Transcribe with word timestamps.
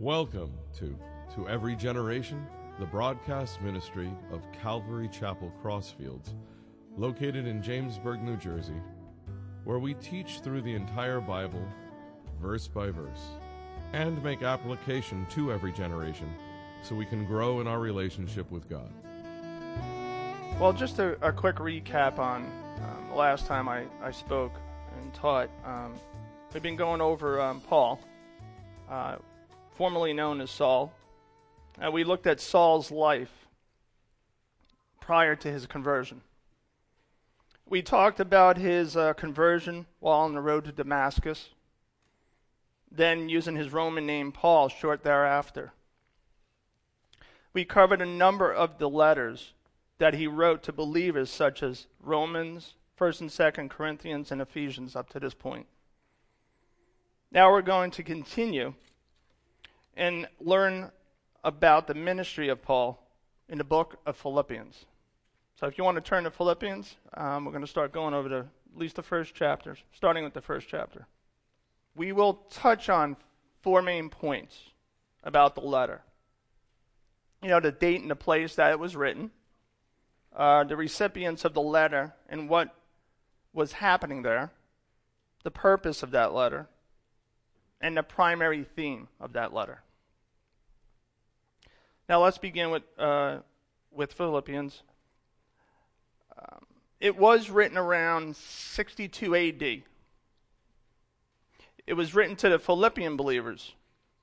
Welcome 0.00 0.52
to 0.78 0.96
To 1.34 1.48
Every 1.48 1.76
Generation, 1.76 2.46
the 2.78 2.86
broadcast 2.86 3.60
ministry 3.60 4.10
of 4.32 4.40
Calvary 4.52 5.08
Chapel 5.08 5.52
Crossfields, 5.62 6.34
located 6.96 7.46
in 7.46 7.62
Jamesburg, 7.62 8.22
New 8.22 8.36
Jersey, 8.36 8.80
where 9.64 9.78
we 9.78 9.94
teach 9.94 10.40
through 10.40 10.62
the 10.62 10.74
entire 10.74 11.20
Bible, 11.20 11.64
verse 12.40 12.66
by 12.66 12.90
verse, 12.90 13.20
and 13.92 14.22
make 14.24 14.42
application 14.42 15.26
to 15.30 15.52
every 15.52 15.72
generation 15.72 16.32
so 16.82 16.94
we 16.94 17.06
can 17.06 17.24
grow 17.24 17.60
in 17.60 17.66
our 17.66 17.78
relationship 17.78 18.50
with 18.50 18.68
God. 18.68 18.92
Well, 20.58 20.72
just 20.72 20.98
a, 20.98 21.16
a 21.26 21.32
quick 21.32 21.56
recap 21.56 22.18
on 22.18 22.44
um, 22.44 23.08
the 23.10 23.16
last 23.16 23.46
time 23.46 23.68
I, 23.68 23.84
I 24.02 24.10
spoke 24.10 24.52
and 25.00 25.14
taught. 25.14 25.48
Um, 25.64 25.94
we've 26.52 26.62
been 26.62 26.76
going 26.76 27.00
over 27.00 27.40
um, 27.40 27.60
Paul, 27.60 28.00
uh, 28.90 29.16
formerly 29.76 30.12
known 30.12 30.40
as 30.40 30.50
Saul. 30.50 30.92
And 31.80 31.92
we 31.92 32.04
looked 32.04 32.26
at 32.26 32.40
Saul's 32.40 32.90
life 32.90 33.46
prior 35.00 35.34
to 35.36 35.50
his 35.50 35.66
conversion. 35.66 36.22
We 37.66 37.82
talked 37.82 38.20
about 38.20 38.58
his 38.58 38.96
uh, 38.96 39.14
conversion 39.14 39.86
while 39.98 40.20
on 40.20 40.34
the 40.34 40.40
road 40.40 40.64
to 40.66 40.72
Damascus, 40.72 41.50
then 42.90 43.28
using 43.28 43.56
his 43.56 43.72
Roman 43.72 44.04
name 44.06 44.30
Paul 44.30 44.68
short 44.68 45.02
thereafter. 45.02 45.72
We 47.54 47.64
covered 47.64 48.02
a 48.02 48.06
number 48.06 48.52
of 48.52 48.78
the 48.78 48.88
letters 48.88 49.52
that 49.98 50.14
he 50.14 50.26
wrote 50.26 50.62
to 50.64 50.72
believers 50.72 51.30
such 51.30 51.62
as 51.62 51.86
Romans, 52.00 52.74
1st 52.98 53.20
and 53.20 53.30
2nd 53.30 53.70
Corinthians, 53.70 54.30
and 54.30 54.40
Ephesians 54.40 54.94
up 54.94 55.08
to 55.10 55.20
this 55.20 55.34
point. 55.34 55.66
Now 57.30 57.50
we're 57.50 57.62
going 57.62 57.90
to 57.92 58.02
continue 58.02 58.74
and 59.94 60.28
learn 60.40 60.90
about 61.44 61.86
the 61.86 61.94
ministry 61.94 62.48
of 62.48 62.62
Paul 62.62 63.02
in 63.48 63.58
the 63.58 63.64
book 63.64 63.98
of 64.06 64.16
Philippians. 64.16 64.86
So 65.56 65.66
if 65.66 65.76
you 65.78 65.84
want 65.84 65.96
to 65.96 66.00
turn 66.00 66.24
to 66.24 66.30
Philippians, 66.30 66.96
um, 67.14 67.44
we're 67.44 67.52
going 67.52 67.64
to 67.64 67.70
start 67.70 67.92
going 67.92 68.14
over 68.14 68.28
to 68.28 68.38
at 68.38 68.78
least 68.78 68.96
the 68.96 69.02
first 69.02 69.34
chapter, 69.34 69.76
starting 69.92 70.24
with 70.24 70.34
the 70.34 70.40
first 70.40 70.68
chapter. 70.68 71.06
We 71.94 72.12
will 72.12 72.34
touch 72.50 72.88
on 72.88 73.16
four 73.60 73.82
main 73.82 74.08
points 74.08 74.58
about 75.22 75.54
the 75.54 75.60
letter. 75.60 76.02
You 77.42 77.50
know, 77.50 77.60
the 77.60 77.72
date 77.72 78.00
and 78.00 78.10
the 78.10 78.16
place 78.16 78.54
that 78.54 78.70
it 78.70 78.78
was 78.78 78.96
written, 78.96 79.30
uh, 80.34 80.64
the 80.64 80.76
recipients 80.76 81.44
of 81.44 81.54
the 81.54 81.60
letter 81.60 82.14
and 82.28 82.48
what 82.48 82.74
was 83.52 83.72
happening 83.72 84.22
there, 84.22 84.50
the 85.44 85.50
purpose 85.50 86.02
of 86.02 86.12
that 86.12 86.32
letter, 86.32 86.68
and 87.82 87.96
the 87.96 88.02
primary 88.02 88.64
theme 88.64 89.08
of 89.20 89.32
that 89.32 89.52
letter. 89.52 89.82
Now 92.08 92.22
let's 92.22 92.38
begin 92.38 92.70
with 92.70 92.84
uh, 92.98 93.38
with 93.90 94.12
Philippians. 94.12 94.82
Um, 96.38 96.64
it 97.00 97.16
was 97.16 97.50
written 97.50 97.76
around 97.76 98.36
62 98.36 99.34
A.D. 99.34 99.84
It 101.86 101.94
was 101.94 102.14
written 102.14 102.36
to 102.36 102.48
the 102.48 102.58
Philippian 102.58 103.16
believers 103.16 103.74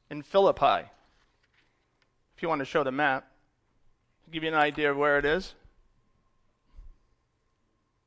in 0.09 0.21
Philippi. 0.21 0.89
If 2.35 2.41
you 2.41 2.47
want 2.47 2.59
to 2.59 2.65
show 2.65 2.83
the 2.83 2.91
map, 2.91 3.29
give 4.31 4.43
you 4.43 4.49
an 4.49 4.55
idea 4.55 4.91
of 4.91 4.97
where 4.97 5.19
it 5.19 5.25
is. 5.25 5.53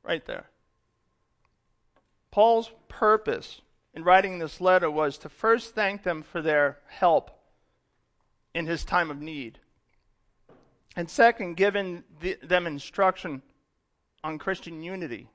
Right 0.01 0.25
there. 0.25 0.45
Paul's 2.31 2.71
purpose 2.89 3.61
in 3.93 4.03
writing 4.03 4.39
this 4.39 4.59
letter 4.59 4.89
was 4.89 5.17
to 5.19 5.29
first 5.29 5.75
thank 5.75 6.03
them 6.03 6.23
for 6.23 6.41
their 6.41 6.79
help 6.87 7.31
in 8.53 8.65
his 8.65 8.83
time 8.83 9.11
of 9.11 9.21
need. 9.21 9.59
And 10.95 11.09
second, 11.09 11.57
giving 11.57 12.03
the, 12.19 12.37
them 12.43 12.67
instruction 12.67 13.41
on 14.23 14.37
Christian 14.37 14.81
unity 14.83 15.27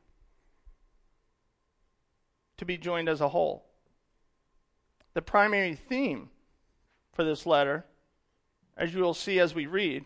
to 2.56 2.64
be 2.64 2.76
joined 2.76 3.08
as 3.08 3.20
a 3.20 3.28
whole. 3.28 3.64
The 5.14 5.22
primary 5.22 5.74
theme 5.74 6.30
for 7.12 7.24
this 7.24 7.46
letter, 7.46 7.84
as 8.76 8.94
you 8.94 9.00
will 9.00 9.14
see 9.14 9.40
as 9.40 9.54
we 9.54 9.66
read, 9.66 10.04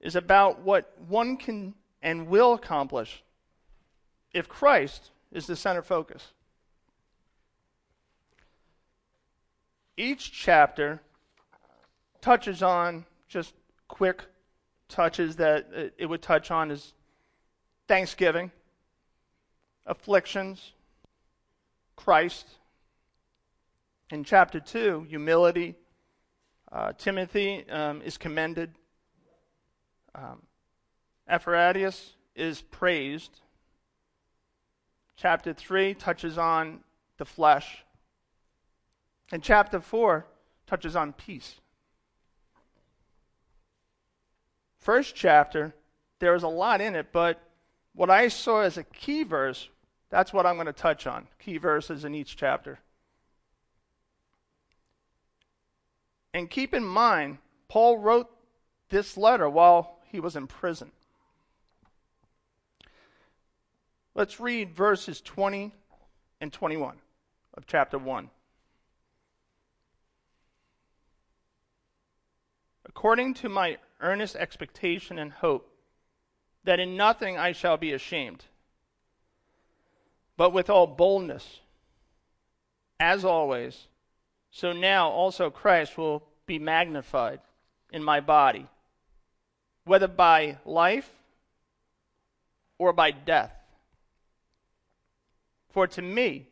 is 0.00 0.16
about 0.16 0.60
what 0.60 0.94
one 1.08 1.36
can 1.36 1.74
and 2.02 2.26
will 2.26 2.54
accomplish 2.54 3.22
if 4.32 4.48
Christ 4.48 5.10
is 5.30 5.46
the 5.46 5.56
center 5.56 5.82
focus. 5.82 6.32
Each 9.96 10.32
chapter 10.32 11.00
touches 12.20 12.62
on 12.62 13.04
just 13.28 13.54
quick 13.88 14.24
touches 14.88 15.36
that 15.36 15.68
it 15.98 16.06
would 16.06 16.22
touch 16.22 16.50
on 16.50 16.70
is 16.70 16.92
thanksgiving, 17.88 18.50
afflictions, 19.86 20.72
Christ. 21.96 22.46
In 24.10 24.24
chapter 24.24 24.60
2, 24.60 25.06
humility. 25.08 25.74
Uh, 26.70 26.92
Timothy 26.92 27.68
um, 27.70 28.02
is 28.02 28.16
commended. 28.16 28.70
Um, 30.14 30.42
is 32.34 32.62
praised. 32.62 33.40
Chapter 35.16 35.52
3 35.52 35.94
touches 35.94 36.38
on 36.38 36.80
the 37.18 37.24
flesh. 37.24 37.81
And 39.32 39.42
chapter 39.42 39.80
4 39.80 40.26
touches 40.66 40.94
on 40.94 41.14
peace. 41.14 41.54
First 44.78 45.14
chapter, 45.14 45.74
there's 46.18 46.42
a 46.42 46.48
lot 46.48 46.82
in 46.82 46.94
it, 46.94 47.08
but 47.12 47.40
what 47.94 48.10
I 48.10 48.28
saw 48.28 48.60
as 48.60 48.76
a 48.76 48.84
key 48.84 49.22
verse, 49.22 49.68
that's 50.10 50.32
what 50.32 50.44
I'm 50.44 50.56
going 50.56 50.66
to 50.66 50.72
touch 50.72 51.06
on. 51.06 51.28
Key 51.38 51.56
verses 51.56 52.04
in 52.04 52.14
each 52.14 52.36
chapter. 52.36 52.78
And 56.34 56.50
keep 56.50 56.74
in 56.74 56.84
mind, 56.84 57.38
Paul 57.68 57.98
wrote 57.98 58.30
this 58.90 59.16
letter 59.16 59.48
while 59.48 59.98
he 60.10 60.20
was 60.20 60.36
in 60.36 60.46
prison. 60.46 60.92
Let's 64.14 64.40
read 64.40 64.76
verses 64.76 65.22
20 65.22 65.72
and 66.42 66.52
21 66.52 66.96
of 67.54 67.66
chapter 67.66 67.96
1. 67.96 68.28
According 72.94 73.34
to 73.34 73.48
my 73.48 73.78
earnest 74.00 74.36
expectation 74.36 75.18
and 75.18 75.32
hope 75.32 75.68
that 76.64 76.78
in 76.78 76.96
nothing 76.96 77.38
I 77.38 77.52
shall 77.52 77.76
be 77.76 77.92
ashamed, 77.92 78.44
but 80.36 80.52
with 80.52 80.70
all 80.70 80.86
boldness, 80.86 81.60
as 83.00 83.24
always, 83.24 83.88
so 84.50 84.72
now 84.72 85.08
also 85.08 85.50
Christ 85.50 85.98
will 85.98 86.22
be 86.46 86.58
magnified 86.58 87.40
in 87.90 88.04
my 88.04 88.20
body, 88.20 88.68
whether 89.84 90.06
by 90.06 90.58
life 90.64 91.10
or 92.78 92.92
by 92.92 93.10
death. 93.10 93.52
For 95.70 95.86
to 95.88 96.02
me, 96.02 96.48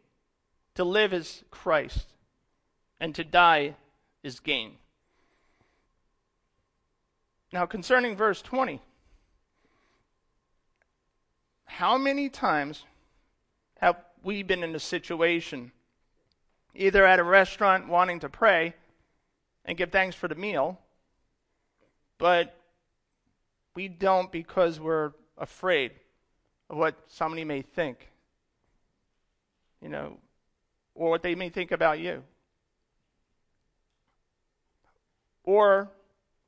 to 0.74 0.84
live 0.84 1.12
is 1.12 1.44
Christ, 1.50 2.06
and 2.98 3.14
to 3.14 3.22
die 3.22 3.76
is 4.22 4.40
gain. 4.40 4.79
Now, 7.52 7.66
concerning 7.66 8.16
verse 8.16 8.40
20, 8.42 8.80
how 11.64 11.98
many 11.98 12.28
times 12.28 12.84
have 13.80 13.96
we 14.22 14.42
been 14.44 14.62
in 14.62 14.74
a 14.74 14.80
situation, 14.80 15.72
either 16.74 17.04
at 17.04 17.18
a 17.18 17.24
restaurant 17.24 17.88
wanting 17.88 18.20
to 18.20 18.28
pray 18.28 18.74
and 19.64 19.76
give 19.76 19.90
thanks 19.90 20.14
for 20.14 20.28
the 20.28 20.36
meal, 20.36 20.78
but 22.18 22.54
we 23.74 23.88
don't 23.88 24.30
because 24.30 24.78
we're 24.78 25.12
afraid 25.36 25.92
of 26.68 26.76
what 26.76 26.94
somebody 27.08 27.44
may 27.44 27.62
think, 27.62 28.10
you 29.82 29.88
know, 29.88 30.18
or 30.94 31.10
what 31.10 31.22
they 31.22 31.34
may 31.34 31.48
think 31.48 31.72
about 31.72 31.98
you? 31.98 32.22
Or 35.42 35.88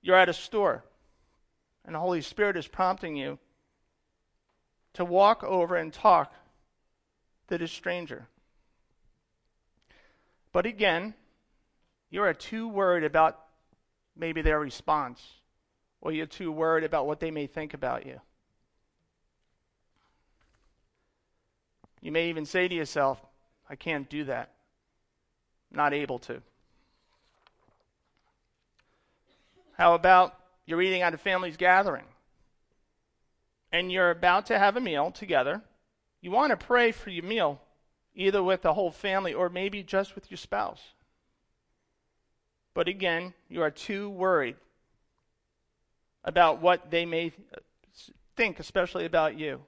you're 0.00 0.16
at 0.16 0.28
a 0.28 0.34
store 0.34 0.84
and 1.84 1.94
the 1.94 2.00
Holy 2.00 2.20
Spirit 2.20 2.56
is 2.56 2.66
prompting 2.66 3.16
you 3.16 3.38
to 4.94 5.04
walk 5.04 5.42
over 5.42 5.76
and 5.76 5.92
talk 5.92 6.34
to 7.48 7.58
this 7.58 7.72
stranger. 7.72 8.28
But 10.52 10.66
again, 10.66 11.14
you're 12.10 12.32
too 12.34 12.68
worried 12.68 13.04
about 13.04 13.38
maybe 14.16 14.42
their 14.42 14.60
response, 14.60 15.22
or 16.00 16.12
you're 16.12 16.26
too 16.26 16.52
worried 16.52 16.84
about 16.84 17.06
what 17.06 17.20
they 17.20 17.30
may 17.30 17.46
think 17.46 17.72
about 17.72 18.06
you. 18.06 18.20
You 22.02 22.12
may 22.12 22.28
even 22.28 22.44
say 22.44 22.68
to 22.68 22.74
yourself, 22.74 23.24
I 23.70 23.76
can't 23.76 24.10
do 24.10 24.24
that. 24.24 24.50
Not 25.70 25.94
able 25.94 26.18
to. 26.20 26.42
How 29.78 29.94
about 29.94 30.38
you're 30.66 30.82
eating 30.82 31.02
at 31.02 31.14
a 31.14 31.18
family's 31.18 31.56
gathering 31.56 32.04
and 33.70 33.90
you're 33.90 34.10
about 34.10 34.46
to 34.46 34.58
have 34.58 34.76
a 34.76 34.80
meal 34.80 35.10
together? 35.10 35.62
You 36.20 36.30
want 36.30 36.50
to 36.50 36.56
pray 36.56 36.92
for 36.92 37.10
your 37.10 37.24
meal, 37.24 37.60
either 38.14 38.42
with 38.42 38.62
the 38.62 38.74
whole 38.74 38.90
family 38.90 39.34
or 39.34 39.48
maybe 39.48 39.82
just 39.82 40.14
with 40.14 40.30
your 40.30 40.38
spouse. 40.38 40.80
But 42.74 42.88
again, 42.88 43.34
you 43.48 43.62
are 43.62 43.70
too 43.70 44.08
worried 44.08 44.56
about 46.24 46.60
what 46.60 46.90
they 46.90 47.04
may 47.04 47.32
think, 48.36 48.60
especially 48.60 49.04
about 49.04 49.38
you. 49.38 49.60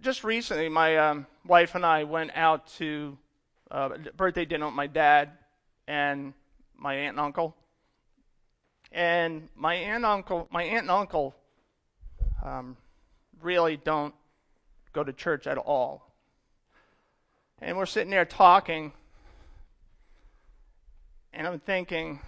Just 0.00 0.24
recently, 0.24 0.68
my 0.68 0.96
um, 0.96 1.26
wife 1.46 1.74
and 1.74 1.84
I 1.84 2.04
went 2.04 2.30
out 2.34 2.66
to 2.78 3.18
uh, 3.70 3.90
birthday 4.16 4.44
dinner 4.44 4.66
with 4.66 4.74
my 4.74 4.86
dad 4.86 5.32
and 5.86 6.32
my 6.76 6.94
aunt 6.94 7.16
and 7.16 7.20
uncle. 7.20 7.56
And 8.92 9.48
my 9.54 9.74
aunt 9.74 9.96
and 9.96 10.06
uncle, 10.06 10.48
my 10.50 10.62
aunt 10.62 10.82
and 10.82 10.90
uncle, 10.90 11.34
um, 12.44 12.76
really 13.42 13.76
don't 13.76 14.14
go 14.92 15.04
to 15.04 15.12
church 15.12 15.46
at 15.46 15.58
all. 15.58 16.12
And 17.60 17.76
we're 17.76 17.86
sitting 17.86 18.10
there 18.10 18.24
talking, 18.24 18.92
and 21.32 21.46
I'm 21.46 21.58
thinking, 21.58 22.20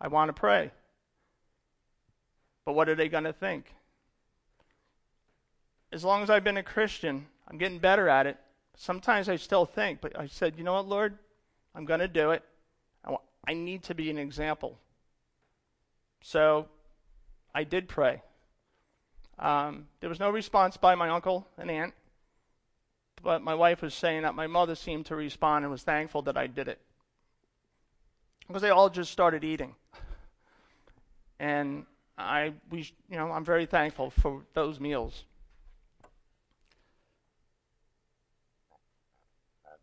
I 0.00 0.08
want 0.08 0.28
to 0.28 0.32
pray. 0.32 0.70
But 2.64 2.74
what 2.74 2.88
are 2.88 2.94
they 2.94 3.08
going 3.08 3.24
to 3.24 3.32
think? 3.32 3.72
As 5.90 6.04
long 6.04 6.22
as 6.22 6.30
I've 6.30 6.44
been 6.44 6.58
a 6.58 6.62
Christian, 6.62 7.26
I'm 7.48 7.56
getting 7.56 7.78
better 7.78 8.08
at 8.08 8.26
it. 8.26 8.36
Sometimes 8.76 9.28
I 9.28 9.36
still 9.36 9.64
think, 9.64 10.00
but 10.00 10.18
I 10.18 10.26
said, 10.26 10.54
you 10.58 10.64
know 10.64 10.74
what, 10.74 10.86
Lord? 10.86 11.18
I'm 11.78 11.84
going 11.84 12.00
to 12.00 12.08
do 12.08 12.32
it. 12.32 12.42
I 13.46 13.54
need 13.54 13.84
to 13.84 13.94
be 13.94 14.10
an 14.10 14.18
example. 14.18 14.80
So 16.20 16.66
I 17.54 17.62
did 17.62 17.88
pray. 17.88 18.20
Um, 19.38 19.86
there 20.00 20.10
was 20.10 20.18
no 20.18 20.28
response 20.28 20.76
by 20.76 20.96
my 20.96 21.08
uncle 21.08 21.46
and 21.56 21.70
aunt, 21.70 21.94
but 23.22 23.42
my 23.42 23.54
wife 23.54 23.80
was 23.80 23.94
saying 23.94 24.22
that 24.22 24.34
my 24.34 24.48
mother 24.48 24.74
seemed 24.74 25.06
to 25.06 25.14
respond 25.14 25.64
and 25.64 25.70
was 25.70 25.84
thankful 25.84 26.20
that 26.22 26.36
I 26.36 26.48
did 26.48 26.66
it. 26.66 26.80
Because 28.48 28.60
they 28.60 28.70
all 28.70 28.90
just 28.90 29.12
started 29.12 29.44
eating. 29.44 29.76
And 31.38 31.86
I, 32.18 32.54
we, 32.70 32.92
you 33.08 33.16
know, 33.16 33.30
I'm 33.30 33.44
very 33.44 33.66
thankful 33.66 34.10
for 34.10 34.42
those 34.52 34.80
meals. 34.80 35.22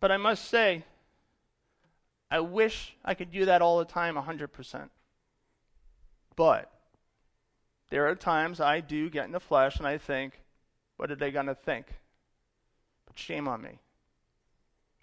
But 0.01 0.11
I 0.11 0.17
must 0.17 0.49
say, 0.49 0.83
I 2.35 2.41
wish 2.41 2.97
I 3.05 3.13
could 3.13 3.31
do 3.31 3.45
that 3.45 3.61
all 3.61 3.79
the 3.79 3.85
time 3.85 4.15
100%. 4.15 4.89
But 6.35 6.69
there 7.89 8.09
are 8.09 8.15
times 8.15 8.59
I 8.59 8.81
do 8.81 9.09
get 9.09 9.23
in 9.23 9.31
the 9.31 9.39
flesh 9.39 9.77
and 9.77 9.87
I 9.87 9.97
think, 9.97 10.41
what 10.97 11.09
are 11.09 11.15
they 11.15 11.31
going 11.31 11.45
to 11.45 11.55
think? 11.55 11.85
But 13.05 13.17
shame 13.17 13.47
on 13.47 13.61
me. 13.61 13.79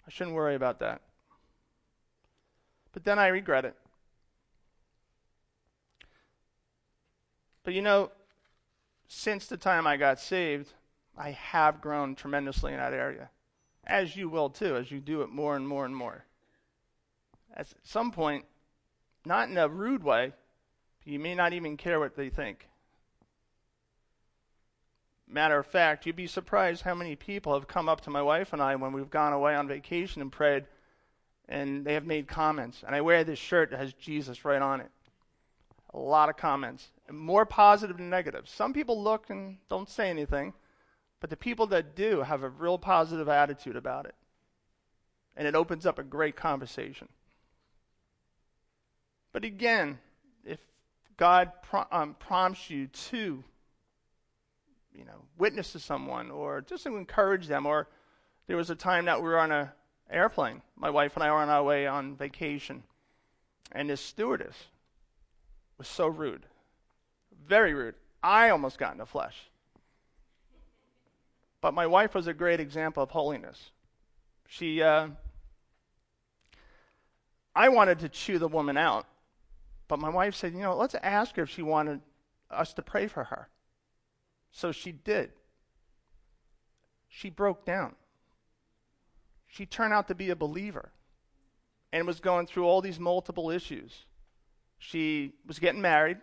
I 0.05 0.11
shouldn't 0.11 0.35
worry 0.35 0.53
about 0.53 0.77
that. 0.81 1.01
But 2.91 3.03
then 3.03 3.17
I 3.17 3.29
regret 3.29 3.65
it. 3.65 3.75
But 7.63 7.73
you 7.73 7.81
know, 7.81 8.11
since 9.07 9.47
the 9.47 9.57
time 9.57 9.87
I 9.87 9.97
got 9.97 10.19
saved, 10.19 10.73
I 11.17 11.31
have 11.31 11.81
grown 11.81 12.13
tremendously 12.13 12.73
in 12.73 12.77
that 12.77 12.93
area. 12.93 13.31
As 13.87 14.15
you 14.15 14.29
will 14.29 14.51
too, 14.51 14.75
as 14.75 14.91
you 14.91 14.99
do 14.99 15.23
it 15.23 15.29
more 15.29 15.55
and 15.55 15.67
more 15.67 15.83
and 15.83 15.95
more. 15.95 16.25
At 17.53 17.67
some 17.83 18.11
point, 18.11 18.45
not 19.25 19.49
in 19.49 19.57
a 19.57 19.67
rude 19.67 20.03
way, 20.03 20.33
you 21.05 21.19
may 21.19 21.35
not 21.35 21.53
even 21.53 21.77
care 21.77 21.99
what 21.99 22.15
they 22.15 22.29
think. 22.29 22.67
Matter 25.27 25.57
of 25.57 25.65
fact, 25.65 26.05
you'd 26.05 26.15
be 26.15 26.27
surprised 26.27 26.83
how 26.83 26.93
many 26.95 27.15
people 27.15 27.53
have 27.53 27.67
come 27.67 27.89
up 27.89 28.01
to 28.01 28.09
my 28.09 28.21
wife 28.21 28.53
and 28.53 28.61
I 28.61 28.75
when 28.75 28.93
we've 28.93 29.09
gone 29.09 29.33
away 29.33 29.55
on 29.55 29.67
vacation 29.67 30.21
and 30.21 30.31
prayed, 30.31 30.65
and 31.49 31.85
they 31.85 31.93
have 31.93 32.05
made 32.05 32.27
comments. 32.27 32.83
And 32.85 32.95
I 32.95 33.01
wear 33.01 33.23
this 33.23 33.39
shirt 33.39 33.71
that 33.71 33.79
has 33.79 33.93
Jesus 33.93 34.45
right 34.45 34.61
on 34.61 34.81
it. 34.81 34.91
A 35.93 35.97
lot 35.97 36.29
of 36.29 36.37
comments, 36.37 36.91
more 37.11 37.45
positive 37.45 37.97
than 37.97 38.09
negative. 38.09 38.49
Some 38.49 38.73
people 38.73 39.01
look 39.01 39.29
and 39.29 39.57
don't 39.69 39.89
say 39.89 40.09
anything, 40.09 40.53
but 41.19 41.29
the 41.29 41.37
people 41.37 41.67
that 41.67 41.95
do 41.95 42.21
have 42.21 42.43
a 42.43 42.49
real 42.49 42.77
positive 42.77 43.29
attitude 43.29 43.75
about 43.75 44.05
it. 44.05 44.15
And 45.35 45.47
it 45.47 45.55
opens 45.55 45.85
up 45.85 45.99
a 45.99 46.03
great 46.03 46.35
conversation. 46.35 47.09
But 49.33 49.43
again, 49.43 49.97
if 50.45 50.59
God 51.17 51.51
um, 51.91 52.15
prompts 52.19 52.69
you 52.69 52.87
to, 52.87 53.43
you 54.95 55.05
know, 55.05 55.25
witness 55.39 55.71
to 55.73 55.79
someone 55.79 56.29
or 56.29 56.61
just 56.61 56.83
to 56.83 56.95
encourage 56.95 57.47
them, 57.47 57.65
or 57.65 57.87
there 58.47 58.55
was 58.55 58.69
a 58.69 58.75
time 58.75 59.05
that 59.05 59.17
we 59.17 59.27
were 59.27 59.39
on 59.39 59.51
an 59.51 59.69
airplane. 60.09 60.61
My 60.77 60.91
wife 60.91 61.15
and 61.15 61.23
I 61.23 61.31
were 61.31 61.39
on 61.39 61.49
our 61.49 61.63
way 61.63 61.87
on 61.87 62.15
vacation, 62.15 62.83
and 63.71 63.89
this 63.89 64.01
stewardess 64.01 64.55
was 65.79 65.87
so 65.87 66.07
rude, 66.07 66.45
very 67.47 67.73
rude. 67.73 67.95
I 68.21 68.49
almost 68.49 68.77
got 68.77 68.91
in 68.91 68.99
the 68.99 69.05
flesh. 69.05 69.35
But 71.59 71.73
my 71.73 71.87
wife 71.87 72.13
was 72.13 72.27
a 72.27 72.33
great 72.33 72.59
example 72.59 73.01
of 73.01 73.09
holiness. 73.09 73.71
She, 74.47 74.83
uh, 74.83 75.07
I 77.55 77.69
wanted 77.69 77.99
to 77.99 78.09
chew 78.09 78.37
the 78.37 78.47
woman 78.47 78.77
out 78.77 79.07
but 79.93 79.99
my 79.99 80.09
wife 80.09 80.33
said, 80.33 80.53
you 80.53 80.59
know, 80.61 80.75
let's 80.75 80.95
ask 81.03 81.35
her 81.35 81.43
if 81.43 81.51
she 81.51 81.61
wanted 81.61 82.01
us 82.49 82.73
to 82.73 82.81
pray 82.81 83.05
for 83.05 83.25
her. 83.25 83.47
So 84.49 84.71
she 84.71 84.91
did. 84.91 85.29
She 87.07 87.29
broke 87.29 87.63
down. 87.63 87.93
She 89.45 89.67
turned 89.67 89.93
out 89.93 90.07
to 90.07 90.15
be 90.15 90.31
a 90.31 90.35
believer 90.35 90.89
and 91.91 92.07
was 92.07 92.19
going 92.19 92.47
through 92.47 92.65
all 92.65 92.81
these 92.81 92.99
multiple 92.99 93.51
issues. 93.51 94.07
She 94.79 95.33
was 95.45 95.59
getting 95.59 95.79
married 95.79 96.17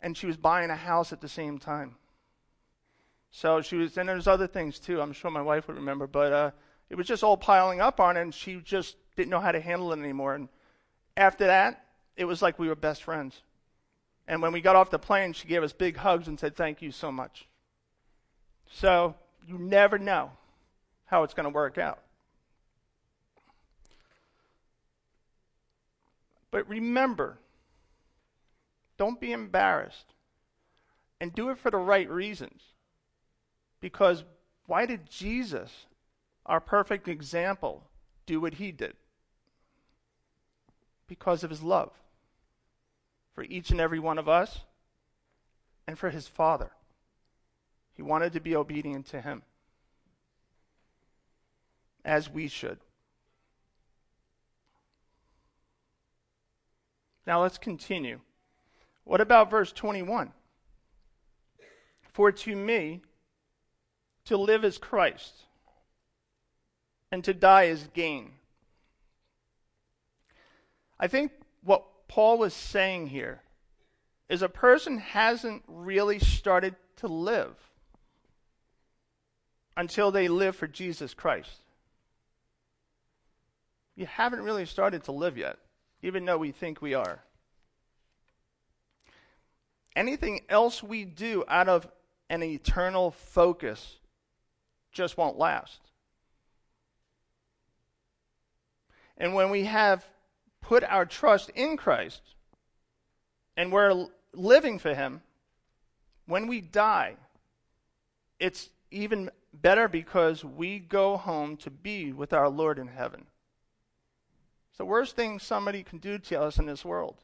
and 0.00 0.16
she 0.16 0.28
was 0.28 0.36
buying 0.36 0.70
a 0.70 0.76
house 0.76 1.12
at 1.12 1.20
the 1.20 1.28
same 1.28 1.58
time. 1.58 1.96
So 3.32 3.62
she 3.62 3.74
was, 3.74 3.98
and 3.98 4.08
there's 4.08 4.28
other 4.28 4.46
things 4.46 4.78
too. 4.78 5.00
I'm 5.00 5.12
sure 5.12 5.32
my 5.32 5.42
wife 5.42 5.66
would 5.66 5.76
remember, 5.76 6.06
but 6.06 6.32
uh, 6.32 6.50
it 6.88 6.94
was 6.94 7.08
just 7.08 7.24
all 7.24 7.36
piling 7.36 7.80
up 7.80 7.98
on 7.98 8.14
her, 8.14 8.22
and 8.22 8.32
she 8.32 8.60
just 8.60 8.94
didn't 9.16 9.30
know 9.30 9.40
how 9.40 9.50
to 9.50 9.60
handle 9.60 9.92
it 9.92 9.98
anymore. 9.98 10.36
And 10.36 10.48
after 11.16 11.46
that, 11.46 11.84
it 12.16 12.24
was 12.24 12.42
like 12.42 12.58
we 12.58 12.68
were 12.68 12.74
best 12.74 13.02
friends. 13.02 13.42
And 14.28 14.40
when 14.40 14.52
we 14.52 14.60
got 14.60 14.76
off 14.76 14.90
the 14.90 14.98
plane, 14.98 15.32
she 15.32 15.48
gave 15.48 15.62
us 15.62 15.72
big 15.72 15.96
hugs 15.96 16.28
and 16.28 16.38
said, 16.38 16.56
Thank 16.56 16.82
you 16.82 16.92
so 16.92 17.10
much. 17.10 17.48
So 18.70 19.14
you 19.46 19.58
never 19.58 19.98
know 19.98 20.30
how 21.06 21.24
it's 21.24 21.34
going 21.34 21.44
to 21.44 21.50
work 21.50 21.78
out. 21.78 22.00
But 26.50 26.68
remember, 26.68 27.38
don't 28.98 29.20
be 29.20 29.32
embarrassed. 29.32 30.14
And 31.20 31.32
do 31.34 31.50
it 31.50 31.58
for 31.58 31.70
the 31.70 31.76
right 31.76 32.08
reasons. 32.10 32.62
Because 33.80 34.24
why 34.66 34.86
did 34.86 35.08
Jesus, 35.08 35.86
our 36.46 36.60
perfect 36.60 37.06
example, 37.06 37.84
do 38.26 38.40
what 38.40 38.54
he 38.54 38.72
did? 38.72 38.94
Because 41.12 41.44
of 41.44 41.50
his 41.50 41.62
love 41.62 41.90
for 43.34 43.44
each 43.44 43.70
and 43.70 43.78
every 43.78 43.98
one 43.98 44.16
of 44.16 44.30
us 44.30 44.60
and 45.86 45.98
for 45.98 46.08
his 46.08 46.26
Father. 46.26 46.70
He 47.92 48.00
wanted 48.00 48.32
to 48.32 48.40
be 48.40 48.56
obedient 48.56 49.04
to 49.08 49.20
him, 49.20 49.42
as 52.02 52.30
we 52.30 52.48
should. 52.48 52.78
Now 57.26 57.42
let's 57.42 57.58
continue. 57.58 58.20
What 59.04 59.20
about 59.20 59.50
verse 59.50 59.70
21? 59.70 60.32
For 62.10 62.32
to 62.32 62.56
me, 62.56 63.02
to 64.24 64.38
live 64.38 64.64
is 64.64 64.78
Christ, 64.78 65.44
and 67.10 67.22
to 67.22 67.34
die 67.34 67.64
is 67.64 67.90
gain. 67.92 68.30
I 71.02 71.08
think 71.08 71.32
what 71.64 71.84
Paul 72.06 72.38
was 72.38 72.54
saying 72.54 73.08
here 73.08 73.42
is 74.28 74.40
a 74.40 74.48
person 74.48 74.98
hasn't 74.98 75.64
really 75.66 76.20
started 76.20 76.76
to 76.98 77.08
live 77.08 77.56
until 79.76 80.12
they 80.12 80.28
live 80.28 80.54
for 80.54 80.68
Jesus 80.68 81.12
Christ. 81.12 81.50
You 83.96 84.06
haven't 84.06 84.42
really 84.42 84.64
started 84.64 85.02
to 85.04 85.12
live 85.12 85.36
yet, 85.36 85.58
even 86.02 86.24
though 86.24 86.38
we 86.38 86.52
think 86.52 86.80
we 86.80 86.94
are. 86.94 87.18
Anything 89.96 90.42
else 90.48 90.84
we 90.84 91.04
do 91.04 91.42
out 91.48 91.68
of 91.68 91.88
an 92.30 92.44
eternal 92.44 93.10
focus 93.10 93.98
just 94.92 95.16
won't 95.16 95.36
last. 95.36 95.80
And 99.18 99.34
when 99.34 99.50
we 99.50 99.64
have 99.64 100.06
put 100.62 100.82
our 100.84 101.04
trust 101.04 101.50
in 101.50 101.76
Christ 101.76 102.22
and 103.56 103.70
we're 103.70 104.06
living 104.32 104.78
for 104.78 104.94
Him, 104.94 105.20
when 106.26 106.46
we 106.46 106.62
die, 106.62 107.16
it's 108.40 108.70
even 108.90 109.30
better 109.52 109.88
because 109.88 110.44
we 110.44 110.78
go 110.78 111.16
home 111.16 111.56
to 111.58 111.70
be 111.70 112.12
with 112.12 112.32
our 112.32 112.48
Lord 112.48 112.78
in 112.78 112.88
heaven. 112.88 113.26
It's 114.70 114.78
the 114.78 114.86
worst 114.86 115.14
thing 115.16 115.38
somebody 115.38 115.82
can 115.82 115.98
do 115.98 116.18
to 116.18 116.40
us 116.40 116.58
in 116.58 116.64
this 116.64 116.84
world 116.84 117.16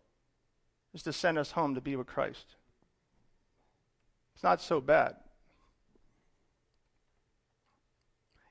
is 0.92 1.02
to 1.04 1.12
send 1.12 1.38
us 1.38 1.52
home 1.52 1.74
to 1.74 1.80
be 1.80 1.96
with 1.96 2.06
Christ. 2.06 2.56
It's 4.34 4.42
not 4.42 4.60
so 4.60 4.80
bad. 4.80 5.16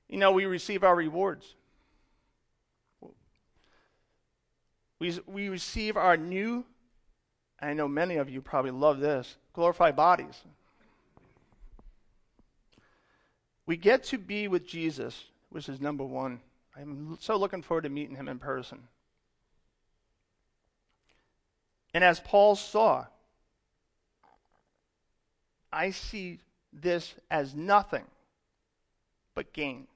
You 0.09 0.17
know, 0.17 0.31
we 0.31 0.45
receive 0.45 0.83
our 0.83 0.95
rewards. 0.95 1.56
We, 4.99 5.19
we 5.27 5.49
receive 5.49 5.95
our 5.95 6.17
new, 6.17 6.65
I 7.59 7.73
know 7.73 7.87
many 7.87 8.15
of 8.17 8.29
you 8.29 8.41
probably 8.41 8.71
love 8.71 8.99
this, 8.99 9.35
glorified 9.53 9.95
bodies. 9.95 10.41
We 13.65 13.77
get 13.77 14.03
to 14.05 14.17
be 14.17 14.47
with 14.47 14.65
Jesus, 14.65 15.25
which 15.49 15.69
is 15.69 15.79
number 15.79 16.03
one. 16.03 16.39
I'm 16.75 17.17
so 17.19 17.35
looking 17.35 17.61
forward 17.61 17.83
to 17.83 17.89
meeting 17.89 18.15
him 18.15 18.27
in 18.27 18.39
person. 18.39 18.79
And 21.93 22.03
as 22.03 22.19
Paul 22.19 22.55
saw, 22.55 23.05
I 25.71 25.91
see 25.91 26.39
this 26.71 27.15
as 27.29 27.55
nothing 27.55 28.05
but 29.35 29.53
gain. 29.53 29.87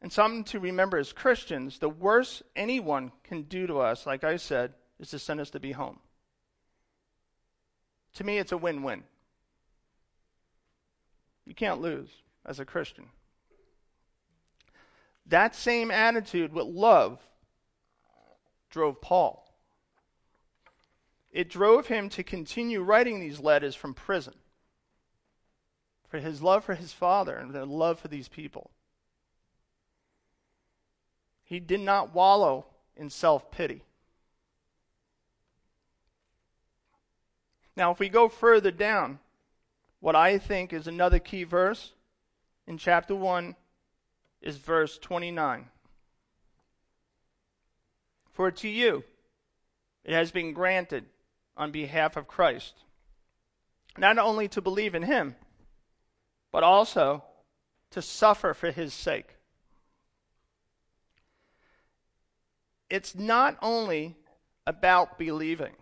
And 0.00 0.12
something 0.12 0.44
to 0.44 0.60
remember 0.60 0.96
as 0.96 1.12
Christians 1.12 1.78
the 1.78 1.88
worst 1.88 2.42
anyone 2.54 3.12
can 3.24 3.42
do 3.42 3.66
to 3.66 3.80
us, 3.80 4.06
like 4.06 4.24
I 4.24 4.36
said, 4.36 4.74
is 4.98 5.10
to 5.10 5.18
send 5.18 5.40
us 5.40 5.50
to 5.50 5.60
be 5.60 5.72
home. 5.72 5.98
To 8.14 8.24
me, 8.24 8.38
it's 8.38 8.52
a 8.52 8.56
win 8.56 8.82
win. 8.82 9.02
You 11.44 11.54
can't 11.54 11.80
lose 11.80 12.10
as 12.44 12.60
a 12.60 12.64
Christian. 12.64 13.06
That 15.26 15.54
same 15.54 15.90
attitude 15.90 16.52
with 16.52 16.66
love 16.66 17.20
drove 18.70 19.00
Paul. 19.00 19.44
It 21.30 21.50
drove 21.50 21.86
him 21.86 22.08
to 22.10 22.22
continue 22.22 22.82
writing 22.82 23.20
these 23.20 23.40
letters 23.40 23.74
from 23.74 23.94
prison 23.94 24.34
for 26.08 26.18
his 26.18 26.42
love 26.42 26.64
for 26.64 26.74
his 26.74 26.92
father 26.92 27.36
and 27.36 27.52
the 27.52 27.66
love 27.66 28.00
for 28.00 28.08
these 28.08 28.28
people. 28.28 28.70
He 31.48 31.60
did 31.60 31.80
not 31.80 32.14
wallow 32.14 32.66
in 32.94 33.08
self 33.08 33.50
pity. 33.50 33.82
Now, 37.74 37.90
if 37.90 37.98
we 37.98 38.10
go 38.10 38.28
further 38.28 38.70
down, 38.70 39.18
what 40.00 40.14
I 40.14 40.36
think 40.36 40.74
is 40.74 40.86
another 40.86 41.18
key 41.18 41.44
verse 41.44 41.94
in 42.66 42.76
chapter 42.76 43.14
1 43.14 43.56
is 44.42 44.58
verse 44.58 44.98
29. 44.98 45.70
For 48.30 48.50
to 48.50 48.68
you 48.68 49.04
it 50.04 50.12
has 50.12 50.30
been 50.30 50.52
granted 50.52 51.06
on 51.56 51.70
behalf 51.70 52.18
of 52.18 52.28
Christ, 52.28 52.74
not 53.96 54.18
only 54.18 54.48
to 54.48 54.60
believe 54.60 54.94
in 54.94 55.04
him, 55.04 55.34
but 56.52 56.62
also 56.62 57.24
to 57.92 58.02
suffer 58.02 58.52
for 58.52 58.70
his 58.70 58.92
sake. 58.92 59.37
It's 62.90 63.14
not 63.14 63.56
only 63.60 64.16
about 64.66 65.18
believing, 65.18 65.74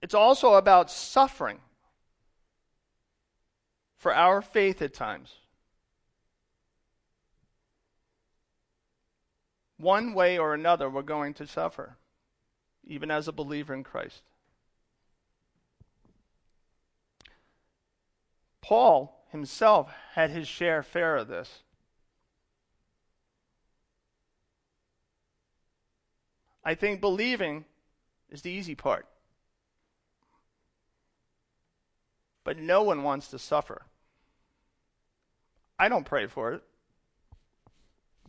it's 0.00 0.14
also 0.14 0.54
about 0.54 0.90
suffering 0.90 1.60
for 3.96 4.14
our 4.14 4.42
faith 4.42 4.82
at 4.82 4.94
times. 4.94 5.32
One 9.76 10.14
way 10.14 10.38
or 10.38 10.54
another, 10.54 10.88
we're 10.88 11.02
going 11.02 11.34
to 11.34 11.46
suffer, 11.46 11.96
even 12.84 13.10
as 13.10 13.26
a 13.26 13.32
believer 13.32 13.74
in 13.74 13.84
Christ. 13.84 14.22
Paul 18.60 19.24
himself 19.30 19.92
had 20.14 20.30
his 20.30 20.46
share 20.46 20.82
fair 20.82 21.16
of 21.16 21.28
this. 21.28 21.62
I 26.64 26.74
think 26.74 27.00
believing 27.00 27.64
is 28.30 28.42
the 28.42 28.50
easy 28.50 28.74
part. 28.74 29.06
But 32.44 32.58
no 32.58 32.82
one 32.82 33.02
wants 33.02 33.28
to 33.28 33.38
suffer. 33.38 33.82
I 35.78 35.88
don't 35.88 36.06
pray 36.06 36.26
for 36.26 36.52
it. 36.52 36.62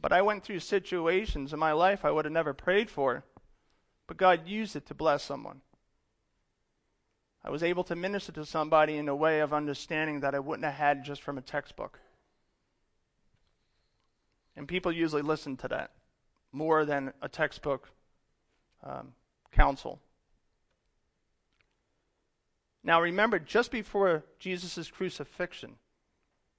But 0.01 0.11
I 0.11 0.21
went 0.21 0.43
through 0.43 0.59
situations 0.59 1.53
in 1.53 1.59
my 1.59 1.71
life 1.71 2.03
I 2.03 2.11
would 2.11 2.25
have 2.25 2.31
never 2.31 2.53
prayed 2.53 2.89
for, 2.89 3.23
but 4.05 4.17
God 4.17 4.47
used 4.47 4.75
it 4.75 4.85
to 4.87 4.93
bless 4.93 5.23
someone. 5.23 5.61
I 7.45 7.49
was 7.49 7.63
able 7.63 7.83
to 7.85 7.95
minister 7.95 8.31
to 8.33 8.45
somebody 8.45 8.97
in 8.97 9.07
a 9.07 9.15
way 9.15 9.39
of 9.39 9.53
understanding 9.53 10.21
that 10.21 10.35
I 10.35 10.39
wouldn't 10.39 10.65
have 10.65 10.73
had 10.73 11.03
just 11.03 11.21
from 11.21 11.37
a 11.37 11.41
textbook. 11.41 11.99
And 14.55 14.67
people 14.67 14.91
usually 14.91 15.21
listen 15.21 15.57
to 15.57 15.67
that 15.69 15.91
more 16.51 16.85
than 16.85 17.13
a 17.21 17.27
textbook 17.27 17.89
um, 18.83 19.13
counsel. 19.51 19.99
Now 22.83 23.01
remember, 23.01 23.39
just 23.39 23.71
before 23.71 24.23
Jesus' 24.39 24.91
crucifixion, 24.91 25.75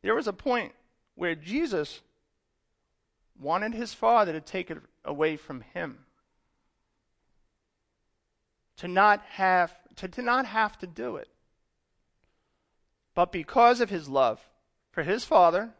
there 0.02 0.14
was 0.14 0.26
a 0.26 0.32
point 0.32 0.72
where 1.14 1.34
Jesus 1.34 2.00
wanted 3.38 3.74
his 3.74 3.92
father 3.92 4.32
to 4.32 4.40
take 4.40 4.70
it 4.70 4.78
away 5.04 5.36
from 5.36 5.60
him. 5.60 5.98
To 8.78 8.88
not 8.88 9.22
have 9.30 9.74
to, 9.96 10.08
to 10.08 10.22
not 10.22 10.46
have 10.46 10.78
to 10.78 10.86
do 10.86 11.16
it. 11.16 11.28
But 13.14 13.30
because 13.30 13.80
of 13.80 13.90
his 13.90 14.08
love 14.08 14.40
for 14.90 15.04
his 15.04 15.24
father 15.24 15.70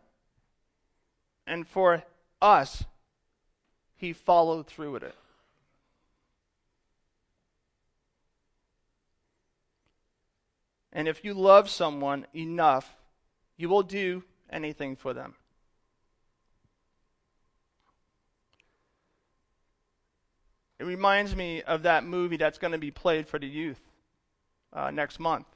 and 1.47 1.67
for 1.67 2.05
us, 2.41 2.85
he 3.97 4.13
followed 4.13 4.67
through 4.67 4.93
with 4.93 5.03
it. 5.03 5.17
And 10.95 11.09
if 11.09 11.25
you 11.25 11.35
love 11.35 11.69
someone 11.69 12.27
enough, 12.33 12.95
you 13.57 13.69
will 13.69 13.83
do 13.83 14.23
anything 14.49 14.95
for 14.95 15.13
them. 15.13 15.35
It 20.79 20.85
reminds 20.85 21.35
me 21.35 21.63
of 21.63 21.83
that 21.83 22.05
movie 22.05 22.37
that's 22.37 22.59
going 22.59 22.73
to 22.73 22.79
be 22.79 22.91
played 22.91 23.27
for 23.27 23.39
the 23.39 23.47
youth 23.47 23.81
uh, 24.73 24.91
next 24.91 25.19
month. 25.19 25.47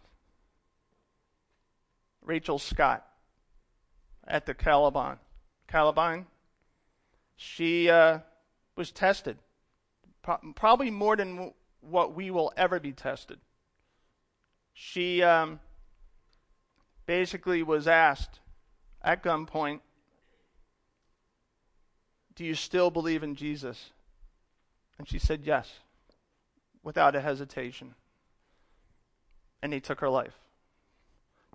Rachel 2.23 2.59
Scott 2.59 3.07
at 4.27 4.47
the 4.47 4.55
Columbine. 4.55 5.19
Columbine? 5.67 6.27
She 7.37 7.89
uh, 7.89 8.19
was 8.77 8.91
tested, 8.91 9.39
Pro- 10.23 10.39
probably 10.55 10.91
more 10.91 11.17
than 11.17 11.35
w- 11.37 11.55
what 11.81 12.15
we 12.15 12.31
will 12.31 12.53
ever 12.57 12.81
be 12.81 12.93
tested. 12.93 13.39
She 14.81 15.25
um, 15.25 15.59
basically 17.05 17.65
was 17.65 17.89
asked 17.89 18.39
at 19.03 19.25
gunpoint, 19.25 19.81
Do 22.37 22.45
you 22.45 22.55
still 22.55 22.89
believe 22.89 23.25
in 23.25 23.35
Jesus? 23.35 23.91
And 24.97 25.09
she 25.09 25.19
said 25.19 25.41
yes, 25.43 25.81
without 26.85 27.17
a 27.17 27.21
hesitation. 27.21 27.97
And 29.65 29.73
he 29.73 29.81
took 29.81 29.99
her 29.99 30.09
life. 30.09 30.39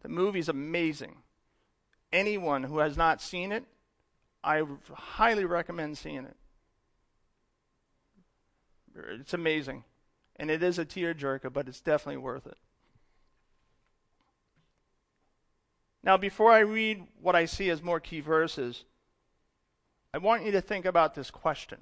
The 0.02 0.10
movie's 0.10 0.50
amazing. 0.50 1.16
Anyone 2.12 2.64
who 2.64 2.80
has 2.80 2.98
not 2.98 3.22
seen 3.22 3.54
it, 3.54 3.64
I 4.44 4.64
highly 4.94 5.46
recommend 5.46 5.98
seeing 5.98 6.26
it. 6.26 6.36
It's 9.22 9.34
amazing. 9.34 9.86
And 10.36 10.52
it 10.52 10.62
is 10.62 10.78
a 10.78 10.86
tearjerker, 10.86 11.54
but 11.54 11.70
it's 11.70 11.80
definitely 11.80 12.18
worth 12.18 12.48
it. 12.48 12.58
Now, 16.04 16.18
before 16.18 16.52
I 16.52 16.60
read 16.60 17.04
what 17.22 17.36
I 17.36 17.46
see 17.46 17.70
as 17.70 17.82
more 17.82 18.00
key 18.00 18.20
verses, 18.20 18.84
I 20.14 20.18
want 20.18 20.46
you 20.46 20.52
to 20.52 20.62
think 20.62 20.86
about 20.86 21.16
this 21.16 21.32
question 21.32 21.78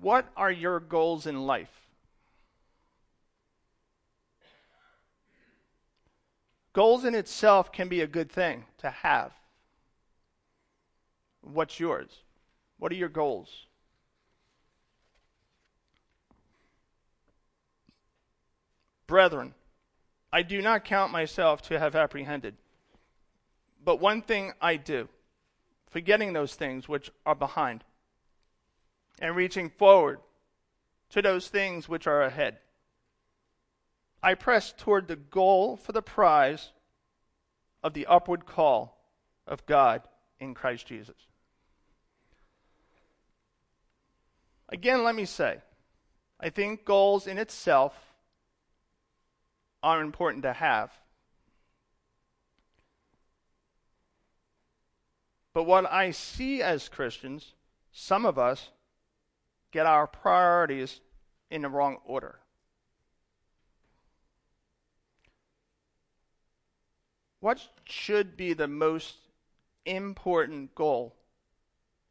What 0.00 0.26
are 0.36 0.50
your 0.50 0.80
goals 0.80 1.26
in 1.26 1.46
life? 1.46 1.70
Goals 6.72 7.04
in 7.04 7.14
itself 7.14 7.70
can 7.70 7.88
be 7.88 8.00
a 8.00 8.06
good 8.06 8.32
thing 8.32 8.64
to 8.78 8.90
have. 8.90 9.32
What's 11.42 11.78
yours? 11.78 12.22
What 12.78 12.90
are 12.90 12.96
your 12.96 13.10
goals? 13.10 13.66
Brethren, 19.06 19.52
I 20.32 20.42
do 20.42 20.62
not 20.62 20.84
count 20.84 21.12
myself 21.12 21.60
to 21.62 21.78
have 21.78 21.94
apprehended. 21.94 22.56
But 23.84 24.00
one 24.00 24.22
thing 24.22 24.52
I 24.60 24.76
do, 24.76 25.08
forgetting 25.90 26.32
those 26.32 26.54
things 26.54 26.88
which 26.88 27.10
are 27.26 27.34
behind, 27.34 27.84
and 29.20 29.36
reaching 29.36 29.68
forward 29.68 30.20
to 31.10 31.20
those 31.20 31.48
things 31.48 31.88
which 31.88 32.06
are 32.06 32.22
ahead. 32.22 32.58
I 34.22 34.34
press 34.34 34.72
toward 34.72 35.08
the 35.08 35.16
goal 35.16 35.76
for 35.76 35.92
the 35.92 36.00
prize 36.00 36.70
of 37.82 37.92
the 37.92 38.06
upward 38.06 38.46
call 38.46 38.98
of 39.46 39.66
God 39.66 40.02
in 40.38 40.54
Christ 40.54 40.86
Jesus. 40.86 41.16
Again, 44.68 45.04
let 45.04 45.14
me 45.14 45.26
say, 45.26 45.58
I 46.40 46.48
think 46.48 46.84
goals 46.84 47.26
in 47.26 47.36
itself 47.36 48.11
are 49.82 50.00
important 50.00 50.42
to 50.44 50.52
have. 50.52 50.90
But 55.54 55.64
what 55.64 55.90
I 55.90 56.12
see 56.12 56.62
as 56.62 56.88
Christians, 56.88 57.52
some 57.92 58.24
of 58.24 58.38
us 58.38 58.70
get 59.70 59.86
our 59.86 60.06
priorities 60.06 61.00
in 61.50 61.62
the 61.62 61.68
wrong 61.68 61.98
order. 62.06 62.38
What 67.40 67.60
should 67.84 68.36
be 68.36 68.52
the 68.52 68.68
most 68.68 69.16
important 69.84 70.74
goal 70.74 71.16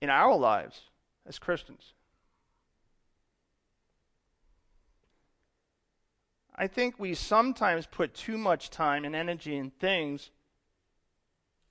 in 0.01 0.09
our 0.09 0.35
lives 0.35 0.81
as 1.25 1.39
Christians? 1.39 1.93
I 6.61 6.67
think 6.67 6.99
we 6.99 7.15
sometimes 7.15 7.87
put 7.87 8.13
too 8.13 8.37
much 8.37 8.69
time 8.69 9.03
and 9.03 9.15
energy 9.15 9.57
in 9.57 9.71
things 9.71 10.29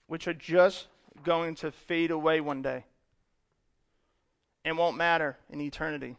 which 0.08 0.26
are 0.26 0.34
just 0.34 0.88
going 1.22 1.54
to 1.54 1.70
fade 1.70 2.10
away 2.10 2.40
one 2.40 2.60
day 2.60 2.86
and 4.64 4.76
won't 4.76 4.96
matter 4.96 5.38
in 5.48 5.60
eternity. 5.60 6.16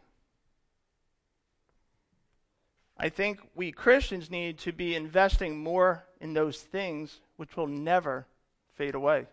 I 2.96 3.10
think 3.10 3.40
we 3.54 3.72
Christians 3.72 4.30
need 4.30 4.56
to 4.60 4.72
be 4.72 4.94
investing 4.94 5.62
more 5.62 6.04
in 6.18 6.32
those 6.32 6.58
things 6.58 7.20
which 7.36 7.54
will 7.58 7.66
never 7.66 8.26
fade 8.72 8.94
away. 8.94 9.26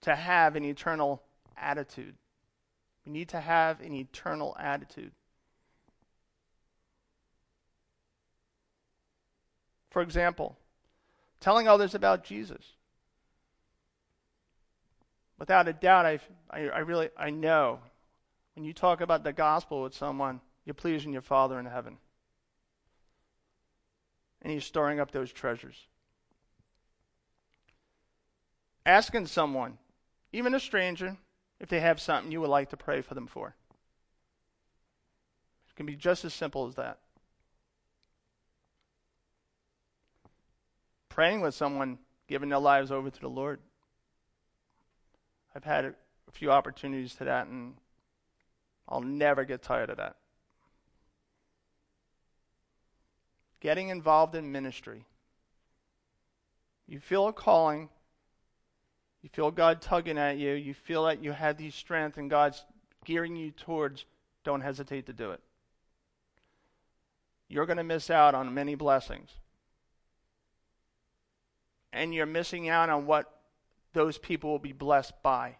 To 0.00 0.16
have 0.16 0.56
an 0.56 0.64
eternal 0.64 1.22
attitude. 1.54 2.14
We 3.04 3.12
need 3.12 3.28
to 3.28 3.40
have 3.42 3.82
an 3.82 3.92
eternal 3.92 4.56
attitude. 4.58 5.12
For 9.90 10.02
example, 10.02 10.56
telling 11.40 11.68
others 11.68 11.94
about 11.94 12.24
Jesus. 12.24 12.64
Without 15.38 15.68
a 15.68 15.72
doubt, 15.72 16.06
I, 16.06 16.20
I, 16.50 16.68
I 16.68 16.78
really 16.80 17.08
I 17.16 17.30
know 17.30 17.80
when 18.54 18.64
you 18.64 18.72
talk 18.72 19.00
about 19.00 19.24
the 19.24 19.32
gospel 19.32 19.82
with 19.82 19.94
someone, 19.94 20.40
you're 20.64 20.74
pleasing 20.74 21.12
your 21.12 21.22
Father 21.22 21.58
in 21.58 21.66
heaven. 21.66 21.96
And 24.42 24.52
He's 24.52 24.64
storing 24.64 25.00
up 25.00 25.10
those 25.10 25.32
treasures. 25.32 25.76
Asking 28.84 29.26
someone, 29.26 29.78
even 30.32 30.54
a 30.54 30.60
stranger, 30.60 31.16
if 31.58 31.68
they 31.68 31.80
have 31.80 32.00
something 32.00 32.32
you 32.32 32.40
would 32.40 32.50
like 32.50 32.70
to 32.70 32.76
pray 32.76 33.00
for 33.02 33.14
them 33.14 33.26
for. 33.26 33.54
It 35.68 35.76
can 35.76 35.86
be 35.86 35.96
just 35.96 36.24
as 36.24 36.34
simple 36.34 36.66
as 36.66 36.74
that. 36.76 36.98
Praying 41.20 41.42
with 41.42 41.54
someone, 41.54 41.98
giving 42.28 42.48
their 42.48 42.58
lives 42.58 42.90
over 42.90 43.10
to 43.10 43.20
the 43.20 43.28
Lord. 43.28 43.60
I've 45.54 45.64
had 45.64 45.84
a 45.84 45.94
few 46.32 46.50
opportunities 46.50 47.14
to 47.16 47.24
that, 47.24 47.46
and 47.46 47.74
I'll 48.88 49.02
never 49.02 49.44
get 49.44 49.60
tired 49.60 49.90
of 49.90 49.98
that. 49.98 50.16
Getting 53.60 53.90
involved 53.90 54.34
in 54.34 54.50
ministry. 54.50 55.04
You 56.88 57.00
feel 57.00 57.28
a 57.28 57.34
calling. 57.34 57.90
You 59.20 59.28
feel 59.28 59.50
God 59.50 59.82
tugging 59.82 60.16
at 60.16 60.38
you. 60.38 60.54
You 60.54 60.72
feel 60.72 61.04
that 61.04 61.22
you 61.22 61.32
have 61.32 61.58
these 61.58 61.74
strength 61.74 62.16
and 62.16 62.30
God's 62.30 62.64
gearing 63.04 63.36
you 63.36 63.50
towards. 63.50 64.06
Don't 64.42 64.62
hesitate 64.62 65.04
to 65.04 65.12
do 65.12 65.32
it. 65.32 65.40
You're 67.46 67.66
going 67.66 67.76
to 67.76 67.84
miss 67.84 68.08
out 68.08 68.34
on 68.34 68.54
many 68.54 68.74
blessings 68.74 69.28
and 71.92 72.14
you're 72.14 72.26
missing 72.26 72.68
out 72.68 72.88
on 72.88 73.06
what 73.06 73.40
those 73.92 74.18
people 74.18 74.50
will 74.50 74.58
be 74.58 74.72
blessed 74.72 75.14
by. 75.22 75.56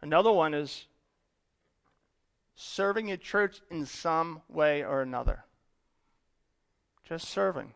Another 0.00 0.32
one 0.32 0.54
is 0.54 0.86
serving 2.54 3.08
your 3.08 3.16
church 3.18 3.60
in 3.70 3.84
some 3.84 4.40
way 4.48 4.82
or 4.82 5.02
another. 5.02 5.44
Just 7.06 7.28
serving. 7.28 7.74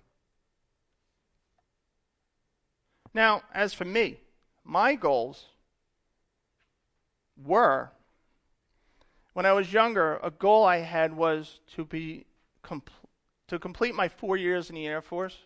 Now, 3.13 3.43
as 3.53 3.75
for 3.75 3.85
me, 3.85 4.21
my 4.65 4.95
goals 4.95 5.45
were 7.37 7.93
when 9.35 9.47
I 9.47 9.53
was 9.53 9.73
younger, 9.73 10.21
a 10.23 10.31
goal 10.31 10.65
I 10.65 10.79
had 10.79 11.17
was 11.17 11.59
to 11.75 11.85
be 11.85 12.25
complete 12.63 12.95
to 13.49 13.59
complete 13.59 13.95
my 13.95 14.09
four 14.09 14.37
years 14.37 14.69
in 14.69 14.77
the 14.77 14.87
Air 14.87 15.03
Force, 15.03 15.37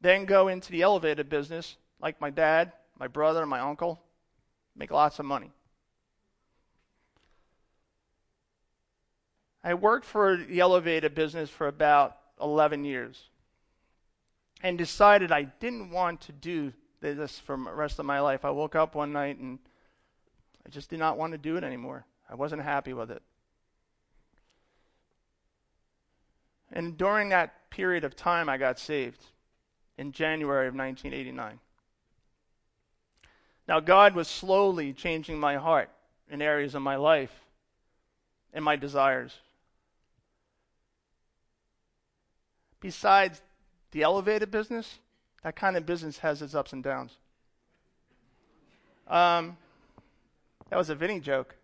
then 0.00 0.24
go 0.24 0.48
into 0.48 0.70
the 0.70 0.82
elevator 0.82 1.24
business 1.24 1.76
like 2.00 2.20
my 2.20 2.30
dad, 2.30 2.72
my 2.98 3.08
brother, 3.08 3.44
my 3.46 3.60
uncle, 3.60 4.00
make 4.76 4.90
lots 4.90 5.18
of 5.18 5.24
money. 5.24 5.50
I 9.62 9.74
worked 9.74 10.06
for 10.06 10.36
the 10.36 10.60
elevator 10.60 11.10
business 11.10 11.50
for 11.50 11.66
about 11.66 12.16
11 12.40 12.84
years 12.84 13.28
and 14.62 14.78
decided 14.78 15.32
I 15.32 15.42
didn't 15.42 15.90
want 15.90 16.20
to 16.22 16.32
do 16.32 16.72
this 17.00 17.38
for 17.38 17.56
the 17.56 17.72
rest 17.72 17.98
of 17.98 18.06
my 18.06 18.20
life. 18.20 18.44
I 18.44 18.50
woke 18.50 18.74
up 18.74 18.94
one 18.94 19.12
night 19.12 19.38
and 19.38 19.58
I 20.64 20.70
just 20.70 20.90
did 20.90 20.98
not 20.98 21.18
want 21.18 21.32
to 21.32 21.38
do 21.38 21.56
it 21.56 21.64
anymore. 21.64 22.06
I 22.30 22.34
wasn't 22.34 22.62
happy 22.62 22.92
with 22.92 23.10
it. 23.10 23.22
And 26.72 26.96
during 26.96 27.30
that 27.30 27.70
period 27.70 28.04
of 28.04 28.16
time, 28.16 28.48
I 28.48 28.56
got 28.56 28.78
saved 28.78 29.22
in 29.96 30.12
January 30.12 30.68
of 30.68 30.74
1989. 30.74 31.58
Now, 33.66 33.80
God 33.80 34.14
was 34.14 34.28
slowly 34.28 34.92
changing 34.92 35.38
my 35.38 35.56
heart 35.56 35.90
in 36.30 36.40
areas 36.40 36.74
of 36.74 36.82
my 36.82 36.96
life 36.96 37.32
and 38.52 38.64
my 38.64 38.76
desires. 38.76 39.36
Besides 42.80 43.42
the 43.90 44.02
elevator 44.02 44.46
business, 44.46 44.98
that 45.42 45.56
kind 45.56 45.76
of 45.76 45.84
business 45.84 46.18
has 46.18 46.42
its 46.42 46.54
ups 46.54 46.72
and 46.72 46.82
downs. 46.82 47.12
Um, 49.06 49.56
that 50.70 50.76
was 50.76 50.90
a 50.90 50.94
Vinny 50.94 51.20
joke. 51.20 51.56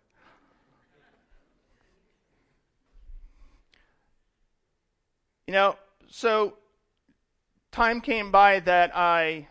You 5.47 5.53
know, 5.53 5.75
so 6.09 6.55
time 7.71 8.01
came 8.01 8.31
by 8.31 8.59
that 8.61 8.95
I 8.95 9.47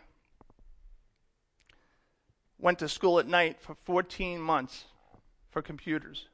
went 2.58 2.80
to 2.80 2.88
school 2.88 3.18
at 3.18 3.28
night 3.28 3.60
for 3.60 3.76
14 3.84 4.40
months 4.40 4.84
for 5.50 5.62
computers 5.62 6.26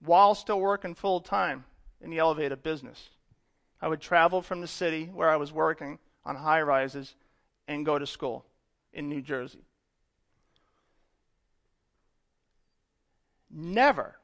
while 0.00 0.34
still 0.34 0.60
working 0.60 0.94
full 0.94 1.20
time 1.20 1.64
in 2.00 2.10
the 2.10 2.18
elevator 2.18 2.56
business. 2.56 3.10
I 3.82 3.88
would 3.88 4.00
travel 4.00 4.40
from 4.40 4.62
the 4.62 4.66
city 4.66 5.10
where 5.12 5.28
I 5.28 5.36
was 5.36 5.52
working 5.52 5.98
on 6.24 6.36
high 6.36 6.62
rises 6.62 7.14
and 7.68 7.84
go 7.84 7.98
to 7.98 8.06
school 8.06 8.46
in 8.92 9.08
New 9.08 9.20
Jersey. 9.20 9.64
Never, 13.50 14.16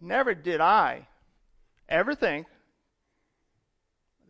never 0.00 0.34
did 0.34 0.60
I 0.60 1.06
ever 1.88 2.14
think 2.14 2.46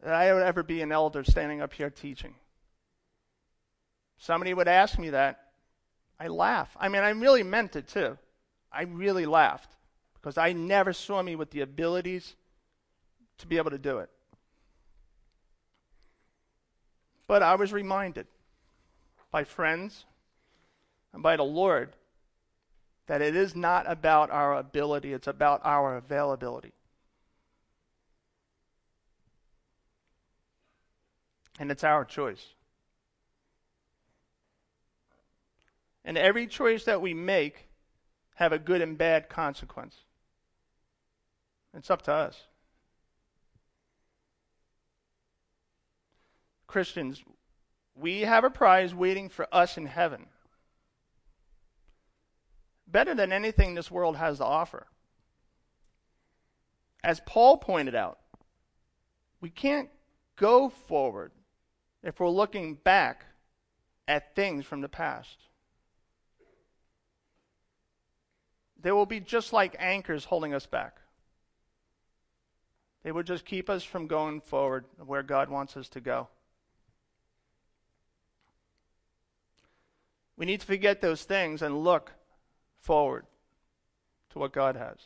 that 0.03 0.15
I 0.15 0.33
would 0.33 0.43
ever 0.43 0.63
be 0.63 0.81
an 0.83 0.93
elder 0.93 1.25
standing 1.25 1.61
up 1.61 1.73
here 1.73 1.91
teaching. 1.91 2.35
Somebody 4.19 4.55
would 4.55 4.69
ask 4.69 4.99
me 4.99 5.11
that. 5.11 5.41
I 6.21 6.29
laugh. 6.29 6.77
I 6.79 6.89
mean, 6.89 7.03
I 7.03 7.11
really 7.11 7.43
meant 7.43 7.77
it 7.77 7.89
too. 7.89 8.19
I 8.73 8.83
really 8.83 9.27
laughed 9.27 9.71
because 10.15 10.37
I 10.37 10.53
never 10.53 10.93
saw 10.93 11.23
me 11.23 11.37
with 11.37 11.51
the 11.51 11.61
abilities 11.61 12.35
to 13.39 13.47
be 13.47 13.57
able 13.57 13.71
to 13.71 13.79
do 13.79 13.99
it. 13.99 14.11
But 17.29 17.43
I 17.43 17.55
was 17.55 17.73
reminded 17.73 18.27
by 19.31 19.45
friends 19.45 20.05
and 21.13 21.23
by 21.23 21.37
the 21.37 21.45
Lord 21.45 21.95
that 23.07 23.23
it 23.23 23.37
is 23.37 23.55
not 23.55 23.91
about 23.91 24.31
our 24.31 24.57
ability, 24.57 25.13
it's 25.13 25.29
about 25.29 25.61
our 25.65 25.97
availability. 25.97 26.73
And 31.59 31.71
it's 31.71 31.85
our 31.85 32.05
choice. 32.05 32.55
And 36.05 36.17
every 36.17 36.47
choice 36.47 36.85
that 36.85 37.03
we 37.03 37.13
make 37.13 37.69
have 38.37 38.53
a 38.53 38.59
good 38.59 38.81
and 38.81 38.97
bad 38.97 39.29
consequence. 39.29 39.97
It's 41.75 41.91
up 41.91 42.03
to 42.03 42.13
us. 42.13 42.41
Christians, 46.67 47.23
we 47.95 48.21
have 48.21 48.45
a 48.45 48.51
prize 48.51 48.95
waiting 48.95 49.29
for 49.29 49.49
us 49.53 49.77
in 49.77 49.87
heaven. 49.87 50.27
Better 52.87 53.15
than 53.15 53.33
anything 53.33 53.75
this 53.75 53.91
world 53.91 54.17
has 54.17 54.39
to 54.39 54.45
offer. 54.45 54.87
As 57.03 57.21
Paul 57.27 57.57
pointed 57.59 57.95
out, 57.95 58.19
we 59.41 59.51
can't 59.51 59.89
go 60.37 60.69
forward 60.69 61.33
if 62.03 62.21
we're 62.21 62.29
looking 62.29 62.75
back 62.75 63.25
at 64.07 64.35
things 64.35 64.65
from 64.65 64.81
the 64.81 64.89
past. 64.89 65.37
They 68.81 68.93
will 68.93 69.07
be 69.07 69.21
just 69.21 69.53
like 69.53 69.77
anchors 69.79 70.25
holding 70.25 70.55
us 70.55 70.67
back. 70.67 70.97
They 73.03 73.13
will 73.13 73.23
just 73.23 73.45
keep 73.45 73.69
us 73.69 73.83
from 73.83 74.07
going 74.07 74.41
forward 74.41 74.85
where 75.05 75.23
God 75.23 75.51
wants 75.51 75.77
us 75.77 75.89
to 75.91 76.01
go. 76.01 76.29
We 80.37 80.47
need 80.47 80.61
to 80.61 80.67
forget 80.67 81.01
those 81.01 81.25
things 81.25 81.63
and 81.63 81.83
look 81.83 82.13
forward 82.81 83.27
to 84.31 84.39
what 84.39 84.53
God 84.53 84.77
has. 84.77 84.99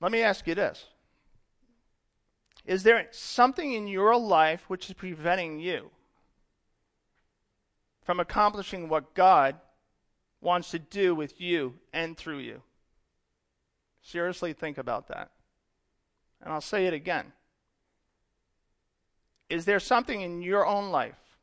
Let 0.00 0.12
me 0.12 0.22
ask 0.22 0.46
you 0.46 0.54
this 0.54 0.86
Is 2.68 2.82
there 2.82 3.08
something 3.10 3.72
in 3.72 3.88
your 3.88 4.16
life 4.16 4.62
which 4.68 4.88
is 4.90 4.94
preventing 4.94 5.58
you 5.58 5.90
from 8.04 8.20
accomplishing 8.20 8.88
what 8.88 9.14
God 9.14 9.56
wants 10.40 10.70
to 10.72 10.78
do 10.78 11.14
with 11.14 11.40
you 11.40 11.74
and 11.92 12.16
through 12.16 12.38
you? 12.38 12.62
Seriously, 14.02 14.52
think 14.52 14.76
about 14.76 15.08
that. 15.08 15.30
And 16.42 16.52
I'll 16.52 16.60
say 16.60 16.86
it 16.86 16.92
again. 16.92 17.32
Is 19.48 19.64
there 19.64 19.80
something 19.80 20.20
in 20.20 20.42
your 20.42 20.66
own 20.66 20.90
life 20.90 21.38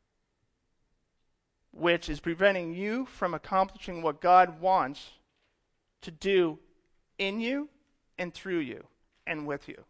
which 1.72 2.08
is 2.08 2.20
preventing 2.20 2.72
you 2.72 3.04
from 3.06 3.34
accomplishing 3.34 4.00
what 4.00 4.20
God 4.20 4.60
wants 4.60 5.10
to 6.02 6.10
do 6.10 6.58
in 7.18 7.40
you 7.40 7.68
and 8.16 8.32
through 8.32 8.60
you 8.60 8.84
and 9.26 9.46
with 9.46 9.68
you. 9.68 9.84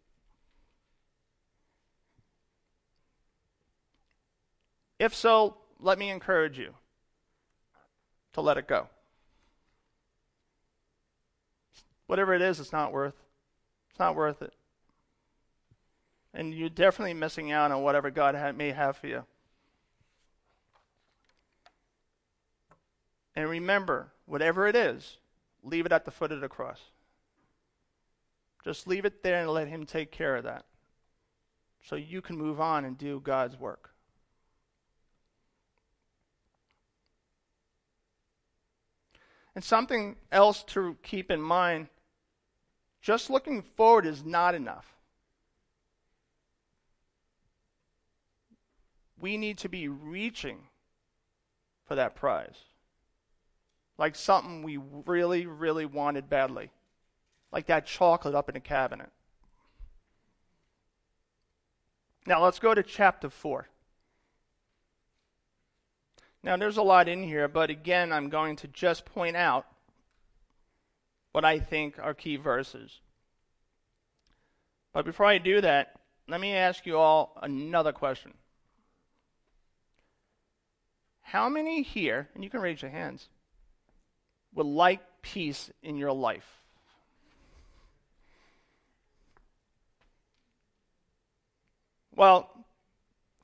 If 4.99 5.15
so, 5.15 5.57
let 5.79 5.99
me 5.99 6.11
encourage 6.11 6.59
you 6.59 6.75
to 8.33 8.41
let 8.41 8.57
it 8.57 8.67
go. 8.67 8.89
Whatever 12.07 12.35
it 12.35 12.43
is, 12.43 12.61
it's 12.61 12.73
not 12.73 12.93
worth. 12.93 13.15
It's 13.91 13.99
not 13.99 14.15
worth 14.15 14.43
it. 14.43 14.53
And 16.33 16.55
you're 16.55 16.69
definitely 16.69 17.15
missing 17.15 17.51
out 17.51 17.73
on 17.73 17.83
whatever 17.83 18.11
God 18.11 18.57
may 18.57 18.71
have 18.73 18.97
for 18.97 19.07
you. 19.07 19.25
And 23.35 23.49
remember, 23.49 24.13
whatever 24.25 24.67
it 24.67 24.77
is, 24.77 25.19
leave 25.63 25.87
it 25.87 25.93
at 25.93 26.05
the 26.05 26.11
foot 26.11 26.33
of 26.33 26.41
the 26.41 26.49
cross. 26.49 26.81
Just 28.65 28.87
leave 28.87 29.05
it 29.05 29.23
there 29.23 29.41
and 29.41 29.51
let 29.51 29.69
Him 29.69 29.85
take 29.85 30.11
care 30.11 30.37
of 30.37 30.45
that. 30.45 30.65
So 31.85 31.97
you 31.97 32.21
can 32.21 32.37
move 32.37 32.61
on 32.61 32.85
and 32.85 32.99
do 32.99 33.21
God's 33.21 33.59
work. 33.59 33.91
And 39.57 39.65
something 39.65 40.15
else 40.31 40.63
to 40.69 40.97
keep 41.03 41.33
in 41.33 41.43
mind 41.43 41.89
just 43.01 43.29
looking 43.29 43.63
forward 43.63 44.07
is 44.07 44.25
not 44.25 44.55
enough. 44.55 44.95
We 49.19 49.37
need 49.37 49.59
to 49.59 49.69
be 49.69 49.89
reaching 49.89 50.69
for 51.87 51.97
that 51.97 52.15
prize 52.15 52.67
like 53.99 54.15
something 54.15 54.63
we 54.63 54.79
really, 55.07 55.47
really 55.47 55.87
wanted 55.87 56.29
badly, 56.29 56.71
like 57.53 57.67
that 57.67 57.87
chocolate 57.87 58.35
up 58.35 58.49
in 58.49 58.55
the 58.55 58.61
cabinet. 58.61 59.11
Now 62.27 62.43
let's 62.43 62.59
go 62.59 62.75
to 62.75 62.83
chapter 62.83 63.31
4. 63.31 63.69
Now 66.47 66.57
there's 66.57 66.77
a 66.77 66.83
lot 66.83 67.09
in 67.09 67.25
here, 67.25 67.49
but 67.49 67.71
again, 67.71 68.13
I'm 68.13 68.29
going 68.29 68.55
to 68.57 68.69
just 68.69 69.05
point 69.05 69.35
out 69.35 69.67
what 71.33 71.45
I 71.45 71.59
think 71.59 71.99
are 71.99 72.15
key 72.15 72.37
verses. 72.37 73.01
But 74.93 75.05
before 75.05 75.27
I 75.27 75.39
do 75.39 75.61
that, 75.61 75.99
let 76.29 76.41
me 76.41 76.55
ask 76.55 76.87
you 76.87 76.99
all 76.99 77.37
another 77.43 77.91
question. 77.91 78.33
How 81.23 81.49
many 81.49 81.83
here, 81.83 82.29
and 82.33 82.45
you 82.45 82.49
can 82.49 82.61
raise 82.61 82.81
your 82.81 82.93
hands, 82.93 83.29
would 84.55 84.67
like 84.67 85.01
peace 85.23 85.73
in 85.83 85.97
your 85.97 86.13
life? 86.13 86.61
Well, 92.15 92.49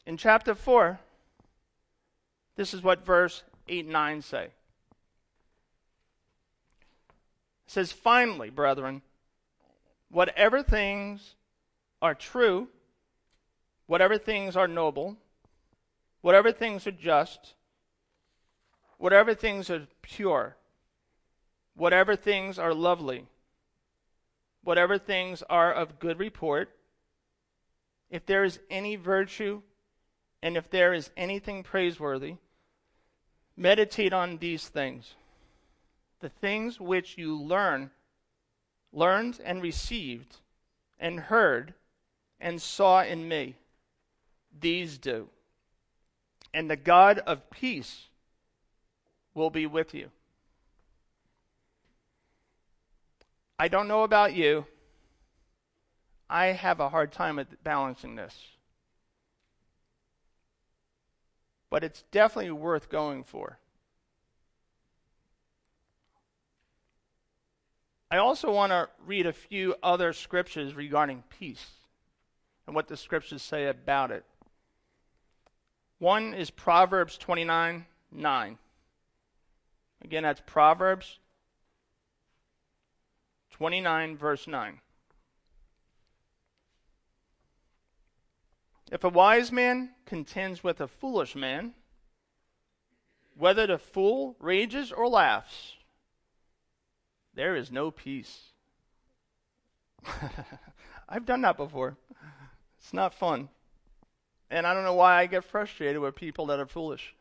in 0.06 0.16
chapter 0.16 0.54
4, 0.54 1.00
this 2.56 2.74
is 2.74 2.82
what 2.82 3.04
verse 3.04 3.42
8 3.68 3.84
and 3.84 3.92
9 3.92 4.22
say. 4.22 4.44
It 4.44 4.52
says, 7.66 7.92
Finally, 7.92 8.50
brethren, 8.50 9.02
whatever 10.10 10.62
things 10.62 11.34
are 12.02 12.14
true, 12.14 12.68
whatever 13.86 14.18
things 14.18 14.56
are 14.56 14.68
noble, 14.68 15.16
whatever 16.20 16.52
things 16.52 16.86
are 16.86 16.92
just, 16.92 17.54
whatever 18.98 19.34
things 19.34 19.70
are 19.70 19.86
pure, 20.02 20.56
whatever 21.74 22.14
things 22.14 22.58
are 22.58 22.74
lovely, 22.74 23.26
whatever 24.62 24.98
things 24.98 25.42
are 25.48 25.72
of 25.72 25.98
good 25.98 26.18
report, 26.18 26.70
if 28.10 28.26
there 28.26 28.44
is 28.44 28.60
any 28.70 28.94
virtue, 28.96 29.62
and 30.42 30.56
if 30.56 30.68
there 30.70 30.92
is 30.92 31.10
anything 31.16 31.62
praiseworthy, 31.62 32.36
meditate 33.56 34.12
on 34.12 34.38
these 34.38 34.68
things. 34.68 35.14
The 36.20 36.28
things 36.28 36.80
which 36.80 37.18
you 37.18 37.36
learn, 37.36 37.90
learned 38.92 39.40
and 39.44 39.62
received, 39.62 40.36
and 40.98 41.18
heard, 41.18 41.74
and 42.40 42.60
saw 42.60 43.02
in 43.02 43.28
me, 43.28 43.56
these 44.60 44.98
do. 44.98 45.28
And 46.54 46.70
the 46.70 46.76
God 46.76 47.18
of 47.20 47.50
peace 47.50 48.08
will 49.34 49.50
be 49.50 49.66
with 49.66 49.94
you. 49.94 50.10
I 53.58 53.68
don't 53.68 53.88
know 53.88 54.02
about 54.02 54.34
you. 54.34 54.66
I 56.28 56.46
have 56.46 56.80
a 56.80 56.88
hard 56.88 57.12
time 57.12 57.38
at 57.38 57.62
balancing 57.62 58.16
this. 58.16 58.34
But 61.72 61.84
it's 61.84 62.02
definitely 62.10 62.50
worth 62.50 62.90
going 62.90 63.24
for. 63.24 63.58
I 68.10 68.18
also 68.18 68.52
want 68.52 68.72
to 68.72 68.90
read 69.06 69.24
a 69.24 69.32
few 69.32 69.76
other 69.82 70.12
scriptures 70.12 70.74
regarding 70.74 71.24
peace 71.30 71.66
and 72.66 72.76
what 72.76 72.88
the 72.88 72.96
scriptures 72.98 73.40
say 73.40 73.68
about 73.68 74.10
it. 74.10 74.22
One 75.98 76.34
is 76.34 76.50
Proverbs 76.50 77.16
29 77.16 77.86
9. 78.12 78.58
Again, 80.04 80.24
that's 80.24 80.42
Proverbs 80.44 81.20
29, 83.52 84.18
verse 84.18 84.46
9. 84.46 84.78
If 88.92 89.04
a 89.04 89.08
wise 89.08 89.50
man 89.50 89.88
contends 90.04 90.62
with 90.62 90.78
a 90.82 90.86
foolish 90.86 91.34
man, 91.34 91.72
whether 93.38 93.66
the 93.66 93.78
fool 93.78 94.36
rages 94.38 94.92
or 94.92 95.08
laughs, 95.08 95.72
there 97.32 97.56
is 97.56 97.72
no 97.72 97.90
peace. 97.90 98.50
I've 101.08 101.24
done 101.24 101.40
that 101.40 101.56
before. 101.56 101.96
It's 102.80 102.92
not 102.92 103.14
fun. 103.14 103.48
And 104.50 104.66
I 104.66 104.74
don't 104.74 104.84
know 104.84 104.92
why 104.92 105.20
I 105.20 105.26
get 105.26 105.44
frustrated 105.44 106.02
with 106.02 106.14
people 106.14 106.44
that 106.46 106.60
are 106.60 106.66
foolish. 106.66 107.14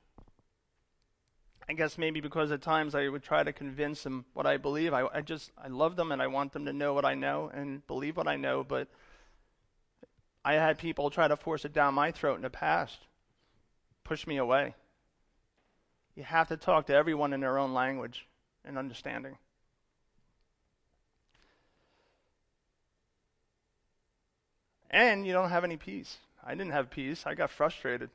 I 1.69 1.73
guess 1.73 1.97
maybe 1.97 2.19
because 2.19 2.51
at 2.51 2.61
times 2.61 2.95
I 2.95 3.07
would 3.07 3.23
try 3.23 3.43
to 3.43 3.53
convince 3.53 4.03
them 4.03 4.25
what 4.33 4.45
I 4.45 4.57
believe. 4.57 4.93
I, 4.93 5.07
I 5.13 5.21
just, 5.21 5.51
I 5.57 5.69
love 5.69 5.95
them 5.95 6.11
and 6.11 6.21
I 6.21 6.27
want 6.27 6.51
them 6.51 6.65
to 6.65 6.73
know 6.73 6.93
what 6.93 7.05
I 7.05 7.13
know 7.13 7.49
and 7.53 7.87
believe 7.87 8.17
what 8.17 8.27
I 8.27 8.35
know, 8.35 8.65
but 8.65 8.89
I 10.43 10.53
had 10.53 10.77
people 10.77 11.09
try 11.09 11.27
to 11.27 11.35
force 11.35 11.65
it 11.65 11.73
down 11.73 11.93
my 11.93 12.11
throat 12.11 12.35
in 12.35 12.41
the 12.41 12.49
past, 12.49 12.99
push 14.03 14.25
me 14.25 14.37
away. 14.37 14.75
You 16.15 16.23
have 16.23 16.47
to 16.49 16.57
talk 16.57 16.87
to 16.87 16.95
everyone 16.95 17.33
in 17.33 17.39
their 17.39 17.57
own 17.57 17.73
language 17.73 18.27
and 18.65 18.77
understanding. 18.77 19.37
And 24.89 25.25
you 25.25 25.31
don't 25.31 25.49
have 25.49 25.63
any 25.63 25.77
peace. 25.77 26.17
I 26.43 26.51
didn't 26.51 26.73
have 26.73 26.89
peace. 26.89 27.23
I 27.25 27.33
got 27.33 27.49
frustrated. 27.49 28.09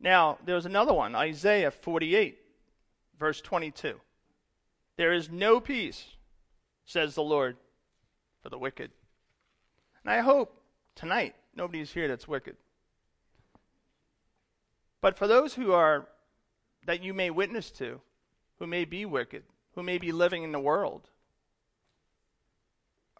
Now, 0.00 0.38
there's 0.44 0.66
another 0.66 0.92
one 0.92 1.14
Isaiah 1.14 1.70
48, 1.70 2.38
verse 3.18 3.40
22. 3.40 4.00
There 4.96 5.12
is 5.12 5.30
no 5.30 5.60
peace, 5.60 6.04
says 6.84 7.14
the 7.14 7.22
Lord, 7.22 7.56
for 8.42 8.48
the 8.48 8.58
wicked. 8.58 8.90
And 10.04 10.12
I 10.12 10.20
hope 10.20 10.60
tonight 10.94 11.34
nobody's 11.54 11.92
here 11.92 12.08
that's 12.08 12.28
wicked. 12.28 12.56
But 15.00 15.18
for 15.18 15.26
those 15.26 15.54
who 15.54 15.72
are, 15.72 16.06
that 16.86 17.02
you 17.02 17.14
may 17.14 17.30
witness 17.30 17.70
to, 17.72 18.00
who 18.58 18.66
may 18.66 18.84
be 18.84 19.04
wicked, 19.04 19.42
who 19.74 19.82
may 19.82 19.98
be 19.98 20.12
living 20.12 20.42
in 20.42 20.52
the 20.52 20.60
world, 20.60 21.08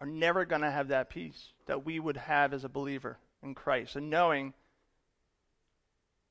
are 0.01 0.07
never 0.07 0.45
going 0.45 0.63
to 0.63 0.71
have 0.71 0.89
that 0.89 1.11
peace 1.11 1.53
that 1.67 1.85
we 1.85 1.99
would 1.99 2.17
have 2.17 2.53
as 2.53 2.65
a 2.65 2.69
believer 2.69 3.19
in 3.43 3.55
Christ 3.55 3.97
and 3.97 4.11
knowing 4.11 4.53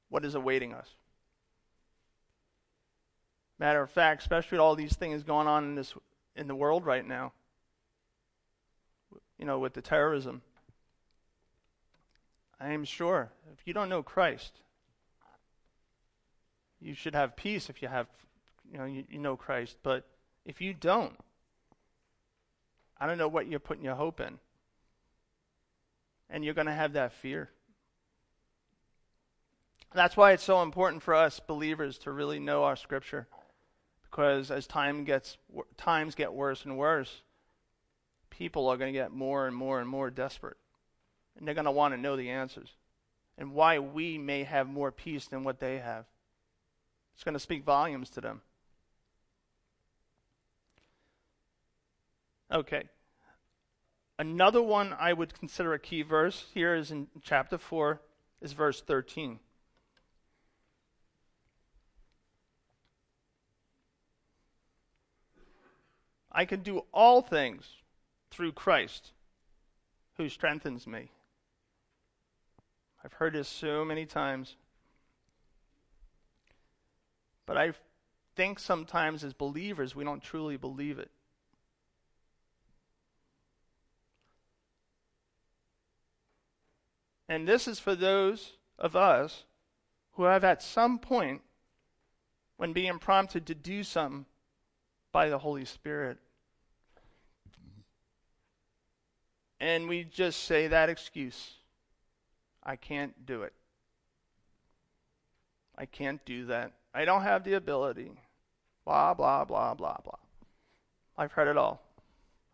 what 0.10 0.26
is 0.26 0.36
awaiting 0.36 0.74
us. 0.74 0.90
Matter 3.60 3.82
of 3.82 3.90
fact, 3.90 4.22
especially 4.22 4.58
with 4.58 4.62
all 4.62 4.76
these 4.76 4.96
things 4.96 5.24
going 5.24 5.48
on 5.48 5.64
in 5.64 5.76
this 5.76 5.94
in 6.36 6.48
the 6.48 6.56
world 6.56 6.86
right 6.86 7.06
now. 7.08 7.32
You 9.44 9.48
know, 9.48 9.60
with 9.60 9.74
the 9.74 9.82
terrorism. 9.82 10.42
I 12.62 12.70
am 12.70 12.86
sure 12.86 13.30
if 13.52 13.68
you 13.68 13.74
don't 13.74 13.90
know 13.90 14.02
Christ, 14.02 14.62
you 16.80 16.94
should 16.94 17.14
have 17.14 17.36
peace 17.36 17.70
if 17.70 17.82
you 17.82 17.90
have 17.90 18.08
you 18.72 18.78
know 18.78 18.86
you, 18.86 19.04
you 19.10 19.20
know 19.20 19.36
Christ, 19.36 19.76
but 19.84 20.08
if 20.46 20.62
you 20.62 20.74
don't, 20.74 21.18
I 22.98 23.06
don't 23.06 23.18
know 23.18 23.28
what 23.28 23.50
you're 23.50 23.60
putting 23.60 23.84
your 23.84 23.96
hope 23.96 24.22
in. 24.22 24.40
And 26.30 26.46
you're 26.46 26.54
going 26.54 26.68
to 26.68 26.72
have 26.72 26.94
that 26.94 27.12
fear. 27.12 27.50
That's 29.94 30.16
why 30.16 30.32
it's 30.32 30.44
so 30.44 30.62
important 30.62 31.04
for 31.04 31.16
us 31.16 31.42
believers 31.42 31.98
to 31.98 32.14
really 32.14 32.40
know 32.40 32.64
our 32.64 32.78
scripture. 32.78 33.28
Because 34.04 34.52
as 34.52 34.68
time 34.68 35.04
gets 35.04 35.38
times 35.76 36.16
get 36.16 36.32
worse 36.32 36.64
and 36.64 36.78
worse, 36.78 37.24
people 38.38 38.68
are 38.68 38.78
going 38.78 38.92
to 38.92 39.00
get 39.00 39.12
more 39.12 39.48
and 39.48 39.56
more 39.56 39.80
and 39.80 39.88
more 39.88 40.10
desperate. 40.10 40.58
And 41.38 41.48
they're 41.48 41.56
going 41.56 41.66
to 41.66 41.72
want 41.72 41.94
to 41.94 42.00
know 42.00 42.16
the 42.16 42.30
answers. 42.30 42.70
And 43.38 43.54
why 43.54 43.80
we 43.80 44.18
may 44.18 44.44
have 44.44 44.68
more 44.68 44.92
peace 44.92 45.26
than 45.26 45.44
what 45.44 45.60
they 45.60 45.78
have. 45.78 46.06
It's 47.14 47.24
going 47.24 47.34
to 47.34 47.40
speak 47.40 47.64
volumes 47.64 48.10
to 48.12 48.22
them. 48.22 48.42
Okay. 52.52 52.84
Another 54.18 54.62
one 54.62 54.96
I 55.00 55.14
would 55.14 55.38
consider 55.38 55.74
a 55.74 55.80
key 55.80 56.02
verse 56.02 56.46
here 56.54 56.76
is 56.76 56.92
in 56.92 57.08
chapter 57.22 57.58
4, 57.58 58.02
is 58.42 58.54
verse 58.54 58.82
13. 58.82 59.40
I 66.32 66.46
can 66.46 66.62
do 66.62 66.84
all 66.92 67.22
things 67.22 67.83
through 68.34 68.52
Christ 68.52 69.12
who 70.18 70.28
strengthens 70.28 70.88
me. 70.88 71.12
I've 73.04 73.14
heard 73.14 73.34
this 73.34 73.48
so 73.48 73.86
many 73.86 74.06
times. 74.06 74.56
But 77.46 77.58
I 77.58 77.74
think 78.36 78.58
sometimes 78.58 79.24
as 79.24 79.34
believers 79.34 79.96
we 79.96 80.04
don't 80.04 80.24
truly 80.24 80.58
believe 80.58 80.98
it. 80.98 81.12
And 87.30 87.48
this 87.48 87.68
is 87.68 87.80
for 87.80 87.96
those 87.96 88.54
of 88.80 88.96
us 88.96 89.44
who 90.14 90.24
have 90.24 90.44
at 90.44 90.62
some 90.62 91.00
point, 91.00 91.42
when 92.58 92.74
being 92.74 93.00
prompted 93.00 93.46
to 93.48 93.56
do 93.56 93.84
something 93.84 94.26
by 95.12 95.30
the 95.30 95.40
Holy 95.40 95.66
Spirit, 95.66 96.18
and 99.64 99.88
we 99.88 100.04
just 100.04 100.44
say 100.44 100.68
that 100.68 100.90
excuse 100.90 101.54
I 102.66 102.76
can't 102.76 103.26
do 103.26 103.44
it. 103.44 103.54
I 105.78 105.86
can't 105.86 106.24
do 106.26 106.46
that. 106.46 106.72
I 106.94 107.04
don't 107.06 107.24
have 107.24 107.44
the 107.44 107.54
ability. 107.54 108.12
Blah, 108.86 109.14
blah, 109.14 109.44
blah, 109.44 109.74
blah, 109.74 109.98
blah. 110.04 110.20
I've 111.18 111.32
heard 111.32 111.48
it 111.48 111.58
all. 111.58 111.82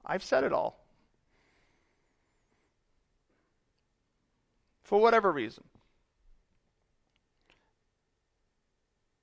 I've 0.06 0.24
said 0.24 0.44
it 0.44 0.54
all. 0.54 0.80
for 4.90 5.00
whatever 5.00 5.32
reason. 5.32 5.64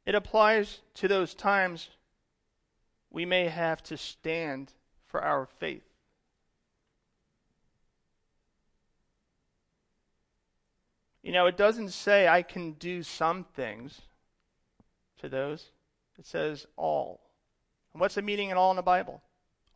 It 0.05 0.15
applies 0.15 0.79
to 0.95 1.09
those 1.09 1.35
times 1.35 1.91
we 3.11 3.25
may 3.25 3.49
have 3.49 3.83
to 3.85 3.97
stand 3.97 4.75
for 5.09 5.21
our 5.25 5.49
faith. 5.59 5.96
You 11.27 11.33
know, 11.33 11.47
it 11.47 11.57
doesn't 11.57 11.89
say 11.89 12.29
I 12.29 12.43
can 12.43 12.75
do 12.75 13.03
some 13.03 13.43
things 13.43 14.03
to 15.19 15.29
those, 15.29 15.73
it 16.17 16.25
says 16.25 16.67
all. 16.77 17.21
And 17.93 18.01
what's 18.01 18.15
the 18.15 18.23
meaning 18.23 18.51
in 18.51 18.57
all 18.57 18.71
in 18.71 18.77
the 18.77 18.83
Bible? 18.83 19.21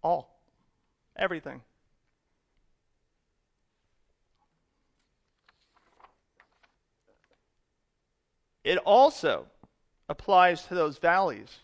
All. 0.00 0.38
Everything. 1.16 1.60
It 8.62 8.78
also 8.78 9.46
applies 10.08 10.62
to 10.66 10.76
those 10.76 10.98
valleys 10.98 11.58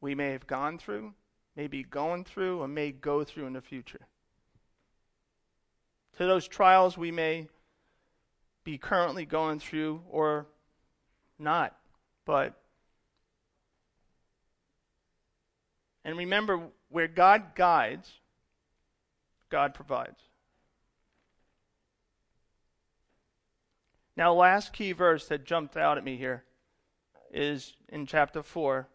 we 0.00 0.14
may 0.14 0.30
have 0.30 0.46
gone 0.46 0.78
through, 0.78 1.14
may 1.56 1.66
be 1.66 1.82
going 1.82 2.22
through, 2.22 2.60
or 2.60 2.68
may 2.68 2.92
go 2.92 3.24
through 3.24 3.46
in 3.46 3.54
the 3.54 3.60
future. 3.60 4.06
To 6.18 6.26
those 6.26 6.46
trials 6.46 6.96
we 6.96 7.10
may 7.10 7.48
be 8.64 8.78
currently 8.78 9.26
going 9.26 9.60
through 9.60 10.02
or 10.10 10.46
not. 11.38 11.76
But, 12.24 12.54
and 16.04 16.16
remember, 16.16 16.60
where 16.88 17.08
God 17.08 17.54
guides, 17.54 18.10
God 19.50 19.74
provides. 19.74 20.20
Now, 24.16 24.32
last 24.32 24.72
key 24.72 24.92
verse 24.92 25.26
that 25.28 25.44
jumped 25.44 25.76
out 25.76 25.98
at 25.98 26.04
me 26.04 26.16
here 26.16 26.44
is 27.32 27.74
in 27.88 28.06
chapter 28.06 28.42
4, 28.42 28.88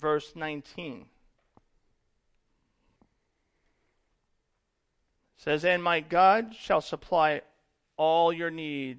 verse 0.00 0.32
19. 0.36 1.00
It 1.00 1.06
says, 5.36 5.64
And 5.64 5.82
my 5.82 5.98
God 6.00 6.54
shall 6.54 6.80
supply 6.80 7.42
all 8.02 8.32
your 8.32 8.50
need 8.50 8.98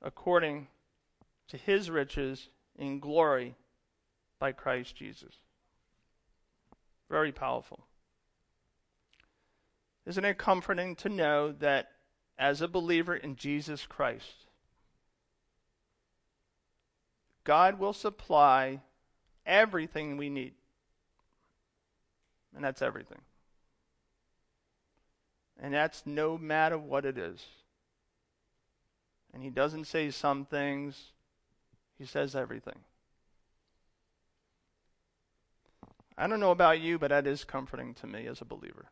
according 0.00 0.68
to 1.48 1.56
his 1.56 1.90
riches 1.90 2.50
in 2.78 3.00
glory 3.00 3.56
by 4.38 4.52
Christ 4.52 4.94
Jesus. 4.94 5.34
Very 7.10 7.32
powerful. 7.32 7.80
Isn't 10.06 10.24
it 10.24 10.38
comforting 10.38 10.94
to 10.96 11.08
know 11.08 11.50
that 11.50 11.88
as 12.38 12.60
a 12.60 12.68
believer 12.68 13.16
in 13.16 13.34
Jesus 13.34 13.86
Christ, 13.86 14.46
God 17.42 17.80
will 17.80 17.92
supply 17.92 18.82
everything 19.44 20.16
we 20.16 20.30
need. 20.30 20.54
And 22.54 22.62
that's 22.62 22.82
everything. 22.82 23.22
And 25.60 25.74
that's 25.74 26.04
no 26.06 26.38
matter 26.38 26.78
what 26.78 27.04
it 27.04 27.18
is. 27.18 27.44
And 29.34 29.42
he 29.42 29.50
doesn't 29.50 29.86
say 29.86 30.10
some 30.10 30.44
things, 30.44 31.10
he 31.98 32.06
says 32.06 32.36
everything. 32.36 32.78
I 36.16 36.28
don't 36.28 36.38
know 36.38 36.52
about 36.52 36.80
you, 36.80 37.00
but 37.00 37.10
that 37.10 37.26
is 37.26 37.42
comforting 37.42 37.94
to 37.94 38.06
me 38.06 38.28
as 38.28 38.40
a 38.40 38.44
believer. 38.44 38.86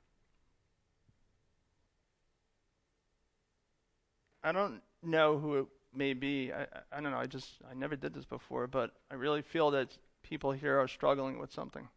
I 4.42 4.50
don't 4.50 4.82
know 5.04 5.38
who 5.38 5.60
it 5.60 5.66
may 5.94 6.14
be. 6.14 6.52
I, 6.52 6.66
I 6.90 7.00
don't 7.00 7.12
know. 7.12 7.18
I 7.18 7.26
just 7.26 7.48
I 7.70 7.74
never 7.74 7.94
did 7.94 8.12
this 8.12 8.24
before, 8.24 8.66
but 8.66 8.90
I 9.08 9.14
really 9.14 9.42
feel 9.42 9.70
that 9.70 9.96
people 10.24 10.50
here 10.50 10.80
are 10.80 10.88
struggling 10.88 11.38
with 11.38 11.52
something. 11.52 11.88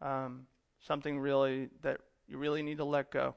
Um, 0.00 0.46
something 0.80 1.18
really 1.18 1.68
that 1.82 2.00
you 2.26 2.38
really 2.38 2.62
need 2.62 2.78
to 2.78 2.84
let 2.84 3.10
go. 3.10 3.34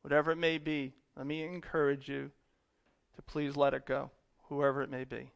Whatever 0.00 0.32
it 0.32 0.38
may 0.38 0.58
be, 0.58 0.94
let 1.16 1.26
me 1.26 1.44
encourage 1.44 2.08
you 2.08 2.30
to 3.16 3.22
please 3.22 3.56
let 3.56 3.74
it 3.74 3.86
go, 3.86 4.10
whoever 4.48 4.82
it 4.82 4.90
may 4.90 5.04
be. 5.04 5.30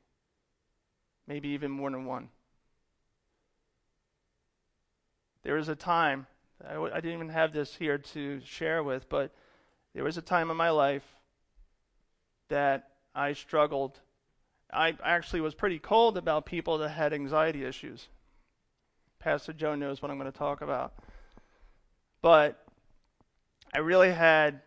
Maybe 1.27 1.49
even 1.49 1.71
more 1.71 1.91
than 1.91 2.07
one. 2.07 2.29
There 5.43 5.55
was 5.55 5.69
a 5.69 5.77
time, 5.77 6.27
I 6.67 6.75
w- 6.75 6.93
I 6.93 6.97
didn't 6.97 7.15
even 7.15 7.29
have 7.29 7.53
this 7.53 7.75
here 7.77 7.99
to 7.99 8.41
share 8.41 8.83
with, 8.83 9.09
but 9.09 9.33
there 9.95 10.05
was 10.05 10.17
a 10.17 10.23
time 10.23 10.51
in 10.51 10.57
my 10.57 10.71
life 10.71 11.05
that 12.49 12.91
I 13.15 13.33
struggled. 13.33 14.01
I 14.73 14.97
actually 15.03 15.41
was 15.41 15.55
pretty 15.55 15.79
cold 15.79 16.17
about 16.17 16.47
people 16.47 16.79
that 16.79 16.91
had 16.91 17.13
anxiety 17.13 17.65
issues. 17.65 18.09
Pastor 19.19 19.53
Joe 19.53 19.75
knows 19.75 20.03
what 20.03 20.11
I'm 20.11 20.19
going 20.19 20.31
to 20.31 20.39
talk 20.39 20.61
about. 20.61 20.95
But 22.23 22.63
I 23.75 23.79
really 23.79 24.13
had, 24.13 24.61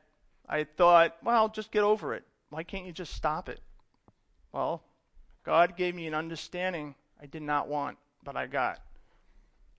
I 0.49 0.63
thought, 0.63 1.15
well, 1.23 1.47
just 1.47 1.71
get 1.71 1.83
over 1.83 2.15
it. 2.15 2.23
Why 2.49 2.63
can't 2.63 2.85
you 2.85 2.91
just 2.91 3.13
stop 3.13 3.47
it? 3.47 3.59
Well, 4.51 4.81
God 5.45 5.77
gave 5.77 5.93
me 5.93 6.07
an 6.07 6.15
understanding 6.15 6.95
I 7.21 7.27
did 7.27 7.43
not 7.43 7.67
want, 7.67 7.97
but 8.23 8.35
I 8.35 8.47
got. 8.47 8.81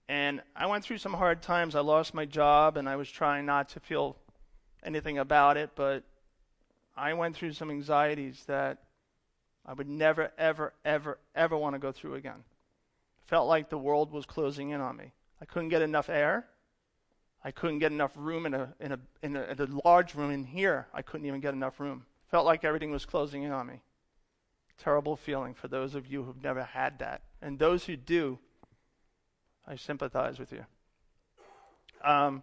And 0.09 0.43
I 0.55 0.67
went 0.67 0.85
through 0.85 0.99
some 0.99 1.15
hard 1.15 1.43
times. 1.43 1.75
I 1.75 1.81
lost 1.81 2.15
my 2.15 2.25
job, 2.25 2.77
and 2.77 2.89
I 2.89 2.97
was 2.97 3.11
trying 3.11 3.47
not 3.47 3.69
to 3.71 3.81
feel 3.81 4.17
anything 4.85 5.19
about 5.19 5.57
it, 5.57 5.71
but 5.75 6.05
I 6.97 7.15
went 7.15 7.37
through 7.37 7.53
some 7.53 7.71
anxieties 7.71 8.45
that 8.47 8.79
I 9.67 9.73
would 9.73 9.89
never, 9.89 10.33
ever, 10.39 10.73
ever, 10.85 11.19
ever 11.35 11.57
want 11.57 11.75
to 11.75 11.79
go 11.79 11.93
through 11.93 12.15
again. 12.15 12.45
It 13.23 13.29
Felt 13.29 13.49
like 13.49 13.71
the 13.71 13.79
world 13.79 14.13
was 14.13 14.27
closing 14.27 14.71
in 14.71 14.81
on 14.81 14.97
me. 14.97 15.13
I 15.41 15.45
couldn't 15.45 15.69
get 15.69 15.83
enough 15.83 16.09
air. 16.09 16.47
I 17.43 17.51
couldn't 17.51 17.79
get 17.79 17.91
enough 17.93 18.13
room 18.17 18.45
in 18.47 18.55
a 18.55 18.75
in 18.81 18.93
a 18.93 18.99
in 19.23 19.37
a, 19.37 19.43
in 19.45 19.61
a 19.61 19.81
large 19.85 20.15
room 20.15 20.31
in 20.31 20.45
here. 20.45 20.89
I 20.93 21.03
couldn't 21.03 21.27
even 21.27 21.41
get 21.41 21.55
enough 21.55 21.81
room. 21.81 22.05
Felt 22.31 22.45
like 22.45 22.65
everything 22.65 22.91
was 22.91 23.07
closing 23.07 23.43
in 23.43 23.51
on 23.51 23.67
me. 23.67 23.81
Terrible 24.79 25.17
feeling 25.17 25.55
for 25.55 25.69
those 25.69 25.95
of 25.95 26.07
you 26.07 26.23
who've 26.23 26.43
never 26.43 26.63
had 26.63 26.99
that, 26.99 27.23
and 27.41 27.59
those 27.59 27.85
who 27.85 27.97
do. 27.97 28.39
I 29.67 29.77
sympathize 29.77 30.39
with 30.39 30.53
you. 30.53 30.65
Um, 32.03 32.43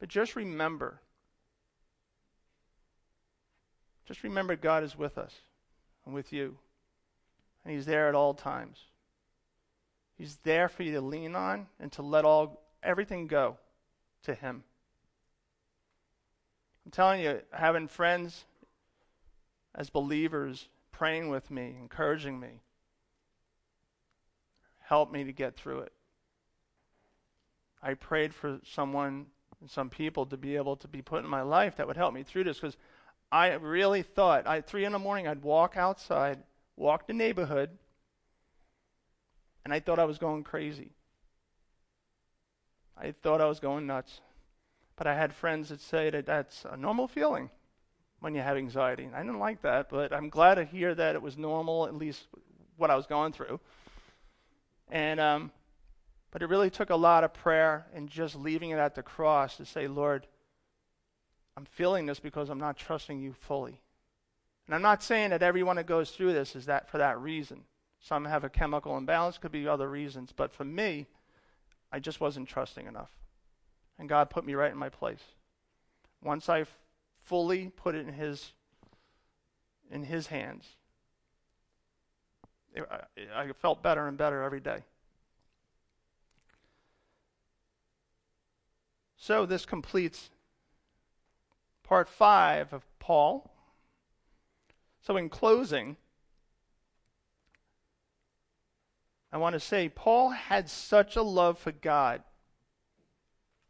but 0.00 0.08
just 0.08 0.34
remember, 0.36 1.00
just 4.06 4.22
remember 4.22 4.56
God 4.56 4.82
is 4.82 4.98
with 4.98 5.16
us 5.16 5.34
and 6.04 6.14
with 6.14 6.32
you, 6.32 6.56
and 7.64 7.74
He's 7.74 7.86
there 7.86 8.08
at 8.08 8.14
all 8.14 8.34
times. 8.34 8.78
He's 10.16 10.36
there 10.44 10.68
for 10.68 10.82
you 10.82 10.92
to 10.92 11.00
lean 11.00 11.34
on 11.36 11.66
and 11.78 11.92
to 11.92 12.02
let 12.02 12.24
all 12.24 12.65
everything 12.86 13.26
go 13.26 13.58
to 14.22 14.34
Him. 14.34 14.64
I'm 16.84 16.92
telling 16.92 17.20
you, 17.20 17.42
having 17.52 17.88
friends 17.88 18.44
as 19.74 19.90
believers 19.90 20.68
praying 20.92 21.28
with 21.28 21.50
me, 21.50 21.76
encouraging 21.78 22.38
me, 22.38 22.60
helped 24.78 25.12
me 25.12 25.24
to 25.24 25.32
get 25.32 25.56
through 25.56 25.80
it. 25.80 25.92
I 27.82 27.94
prayed 27.94 28.32
for 28.32 28.60
someone 28.64 29.26
some 29.68 29.90
people 29.90 30.26
to 30.26 30.36
be 30.36 30.56
able 30.56 30.76
to 30.76 30.88
be 30.88 31.02
put 31.02 31.24
in 31.24 31.30
my 31.30 31.42
life 31.42 31.76
that 31.76 31.86
would 31.86 31.96
help 31.96 32.14
me 32.14 32.22
through 32.22 32.44
this 32.44 32.58
because 32.58 32.76
I 33.32 33.52
really 33.54 34.02
thought, 34.02 34.46
at 34.46 34.66
3 34.66 34.84
in 34.84 34.92
the 34.92 34.98
morning, 34.98 35.26
I'd 35.26 35.42
walk 35.42 35.76
outside, 35.76 36.38
walk 36.76 37.06
the 37.06 37.12
neighborhood, 37.12 37.70
and 39.64 39.74
I 39.74 39.80
thought 39.80 39.98
I 39.98 40.04
was 40.04 40.18
going 40.18 40.44
crazy. 40.44 40.95
I 42.96 43.12
thought 43.12 43.40
I 43.40 43.46
was 43.46 43.60
going 43.60 43.86
nuts. 43.86 44.20
But 44.96 45.06
I 45.06 45.14
had 45.14 45.34
friends 45.34 45.68
that 45.68 45.80
say 45.80 46.08
that 46.10 46.26
that's 46.26 46.64
a 46.70 46.76
normal 46.76 47.06
feeling 47.06 47.50
when 48.20 48.34
you 48.34 48.40
have 48.40 48.56
anxiety. 48.56 49.04
And 49.04 49.14
I 49.14 49.22
didn't 49.22 49.38
like 49.38 49.62
that, 49.62 49.90
but 49.90 50.12
I'm 50.12 50.30
glad 50.30 50.54
to 50.54 50.64
hear 50.64 50.94
that 50.94 51.14
it 51.14 51.22
was 51.22 51.36
normal, 51.36 51.86
at 51.86 51.94
least 51.94 52.26
what 52.76 52.90
I 52.90 52.96
was 52.96 53.06
going 53.06 53.32
through. 53.32 53.60
And 54.88 55.20
um, 55.20 55.50
but 56.30 56.42
it 56.42 56.48
really 56.48 56.70
took 56.70 56.90
a 56.90 56.96
lot 56.96 57.24
of 57.24 57.32
prayer 57.32 57.86
and 57.94 58.08
just 58.08 58.36
leaving 58.36 58.70
it 58.70 58.78
at 58.78 58.94
the 58.94 59.02
cross 59.02 59.56
to 59.56 59.64
say, 59.64 59.88
Lord, 59.88 60.26
I'm 61.56 61.64
feeling 61.64 62.06
this 62.06 62.20
because 62.20 62.50
I'm 62.50 62.58
not 62.58 62.76
trusting 62.76 63.20
you 63.20 63.32
fully. 63.32 63.80
And 64.66 64.74
I'm 64.74 64.82
not 64.82 65.02
saying 65.02 65.30
that 65.30 65.42
everyone 65.42 65.76
that 65.76 65.86
goes 65.86 66.10
through 66.10 66.32
this 66.32 66.56
is 66.56 66.66
that 66.66 66.90
for 66.90 66.98
that 66.98 67.18
reason. 67.20 67.62
Some 68.00 68.24
have 68.26 68.44
a 68.44 68.50
chemical 68.50 68.96
imbalance, 68.98 69.38
could 69.38 69.52
be 69.52 69.66
other 69.66 69.88
reasons. 69.88 70.32
But 70.36 70.52
for 70.52 70.64
me, 70.64 71.06
I 71.92 71.98
just 71.98 72.20
wasn't 72.20 72.48
trusting 72.48 72.86
enough. 72.86 73.10
And 73.98 74.08
God 74.08 74.30
put 74.30 74.44
me 74.44 74.54
right 74.54 74.72
in 74.72 74.78
my 74.78 74.88
place. 74.88 75.22
Once 76.22 76.48
I 76.48 76.64
fully 77.22 77.70
put 77.76 77.94
it 77.94 78.06
in 78.06 78.14
His 78.14 78.52
in 79.90 80.04
His 80.04 80.26
hands, 80.26 80.66
it, 82.74 82.86
I, 82.90 83.42
I 83.42 83.52
felt 83.52 83.82
better 83.82 84.06
and 84.08 84.18
better 84.18 84.42
every 84.42 84.60
day. 84.60 84.82
So 89.16 89.46
this 89.46 89.64
completes 89.64 90.30
part 91.82 92.08
five 92.08 92.72
of 92.72 92.84
Paul. 92.98 93.50
So, 95.00 95.16
in 95.16 95.28
closing, 95.28 95.96
I 99.36 99.38
want 99.38 99.52
to 99.52 99.60
say 99.60 99.90
Paul 99.90 100.30
had 100.30 100.70
such 100.70 101.14
a 101.14 101.20
love 101.20 101.58
for 101.58 101.70
God 101.70 102.22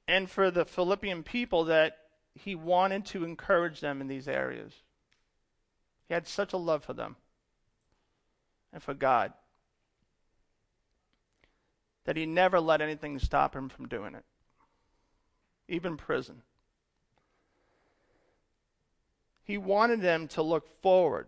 and 0.07 0.31
for 0.31 0.49
the 0.49 0.65
Philippian 0.65 1.25
people 1.25 1.65
that 1.65 1.97
he 2.37 2.55
wanted 2.55 3.05
to 3.07 3.25
encourage 3.25 3.81
them 3.81 4.01
in 4.01 4.07
these 4.07 4.29
areas. 4.29 4.73
He 6.07 6.15
had 6.15 6.29
such 6.29 6.53
a 6.53 6.57
love 6.57 6.85
for 6.85 6.93
them 6.93 7.17
and 8.73 8.81
for 8.81 8.95
God 8.95 9.33
that 12.05 12.17
he 12.17 12.27
never 12.27 12.61
let 12.61 12.81
anything 12.81 13.19
stop 13.19 13.57
him 13.57 13.69
from 13.69 13.89
doing 13.89 14.15
it, 14.15 14.25
even 15.67 15.97
prison. 15.97 16.43
He 19.43 19.59
wanted 19.59 20.01
them 20.01 20.29
to 20.29 20.43
look 20.43 20.69
forward 20.81 21.27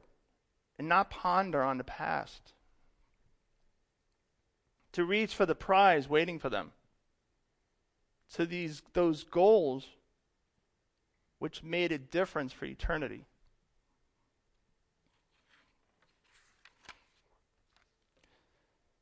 and 0.79 0.89
not 0.89 1.11
ponder 1.11 1.61
on 1.61 1.79
the 1.79 1.83
past, 1.83 2.53
to 4.93 5.05
reach 5.05 5.35
for 5.35 5.47
the 5.47 5.55
prize 5.55 6.09
waiting 6.09 6.39
for 6.39 6.49
them, 6.49 6.73
to 8.35 8.47
these, 8.47 8.83
those 8.93 9.25
goals 9.25 9.87
which 11.39 11.63
made 11.63 11.93
a 11.93 11.99
difference 11.99 12.53
for 12.53 12.65
eternity. 12.65 13.25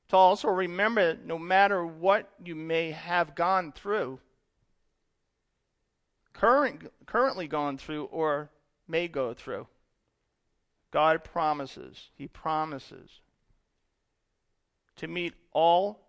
To 0.08 0.16
also 0.16 0.48
remember 0.48 1.14
that 1.14 1.26
no 1.26 1.38
matter 1.38 1.84
what 1.84 2.30
you 2.44 2.54
may 2.54 2.92
have 2.92 3.34
gone 3.34 3.72
through, 3.72 4.20
current, 6.32 6.92
currently 7.06 7.48
gone 7.48 7.76
through, 7.76 8.04
or 8.04 8.50
may 8.86 9.08
go 9.08 9.34
through. 9.34 9.66
God 10.92 11.24
promises, 11.24 12.10
He 12.14 12.28
promises 12.28 13.20
to 14.96 15.08
meet 15.08 15.34
all 15.56 16.00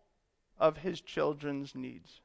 of 0.60 0.78
His 0.78 1.00
children's 1.00 1.74
needs. 1.74 2.20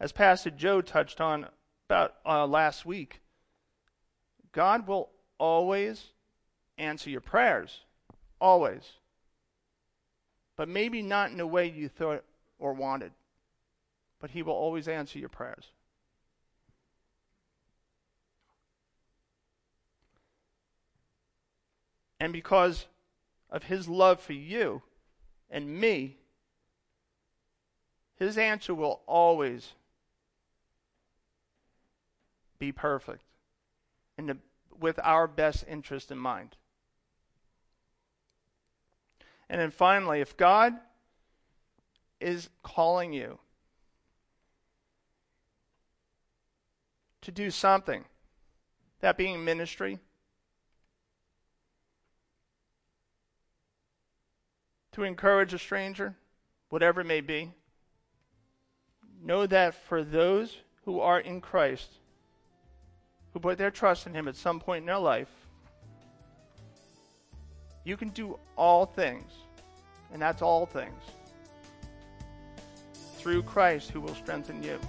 As 0.00 0.12
Pastor 0.12 0.50
Joe 0.50 0.80
touched 0.80 1.20
on 1.20 1.46
about 1.88 2.14
uh, 2.24 2.46
last 2.46 2.86
week, 2.86 3.20
God 4.52 4.86
will 4.86 5.10
always 5.38 6.06
answer 6.78 7.10
your 7.10 7.20
prayers. 7.20 7.80
Always. 8.40 8.84
But 10.56 10.68
maybe 10.68 11.02
not 11.02 11.30
in 11.32 11.38
the 11.38 11.46
way 11.46 11.68
you 11.68 11.88
thought 11.88 12.24
or 12.58 12.72
wanted 12.72 13.12
but 14.20 14.30
He 14.30 14.42
will 14.42 14.54
always 14.54 14.88
answer 14.88 15.18
your 15.18 15.28
prayers. 15.28 15.66
And 22.20 22.32
because 22.32 22.86
of 23.50 23.64
His 23.64 23.88
love 23.88 24.20
for 24.20 24.32
you 24.32 24.82
and 25.50 25.80
me, 25.80 26.16
His 28.16 28.36
answer 28.36 28.74
will 28.74 29.00
always 29.06 29.72
be 32.58 32.72
perfect 32.72 33.22
and 34.16 34.38
with 34.78 34.98
our 35.02 35.26
best 35.26 35.64
interest 35.68 36.10
in 36.10 36.18
mind. 36.18 36.56
And 39.48 39.60
then 39.60 39.70
finally, 39.70 40.20
if 40.20 40.36
God 40.36 40.74
is 42.20 42.50
calling 42.62 43.12
you 43.12 43.38
to 47.22 47.30
do 47.30 47.50
something, 47.50 48.04
that 49.00 49.16
being 49.16 49.44
ministry, 49.44 50.00
to 54.98 55.04
encourage 55.04 55.54
a 55.54 55.58
stranger, 55.58 56.16
whatever 56.70 57.00
it 57.02 57.06
may 57.06 57.20
be, 57.20 57.52
know 59.22 59.46
that 59.46 59.74
for 59.74 60.02
those 60.02 60.56
who 60.84 60.98
are 60.98 61.20
in 61.20 61.40
Christ, 61.40 61.88
who 63.32 63.38
put 63.38 63.58
their 63.58 63.70
trust 63.70 64.06
in 64.06 64.14
Him 64.14 64.26
at 64.26 64.34
some 64.34 64.58
point 64.58 64.82
in 64.82 64.86
their 64.86 64.98
life, 64.98 65.28
you 67.84 67.96
can 67.96 68.08
do 68.08 68.38
all 68.56 68.86
things, 68.86 69.30
and 70.12 70.20
that's 70.20 70.42
all 70.42 70.66
things, 70.66 71.02
through 73.18 73.44
Christ 73.44 73.90
who 73.90 74.00
will 74.00 74.16
strengthen 74.16 74.62
you. 74.64 74.80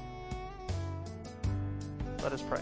Let 2.23 2.33
us 2.33 2.41
pray. 2.41 2.61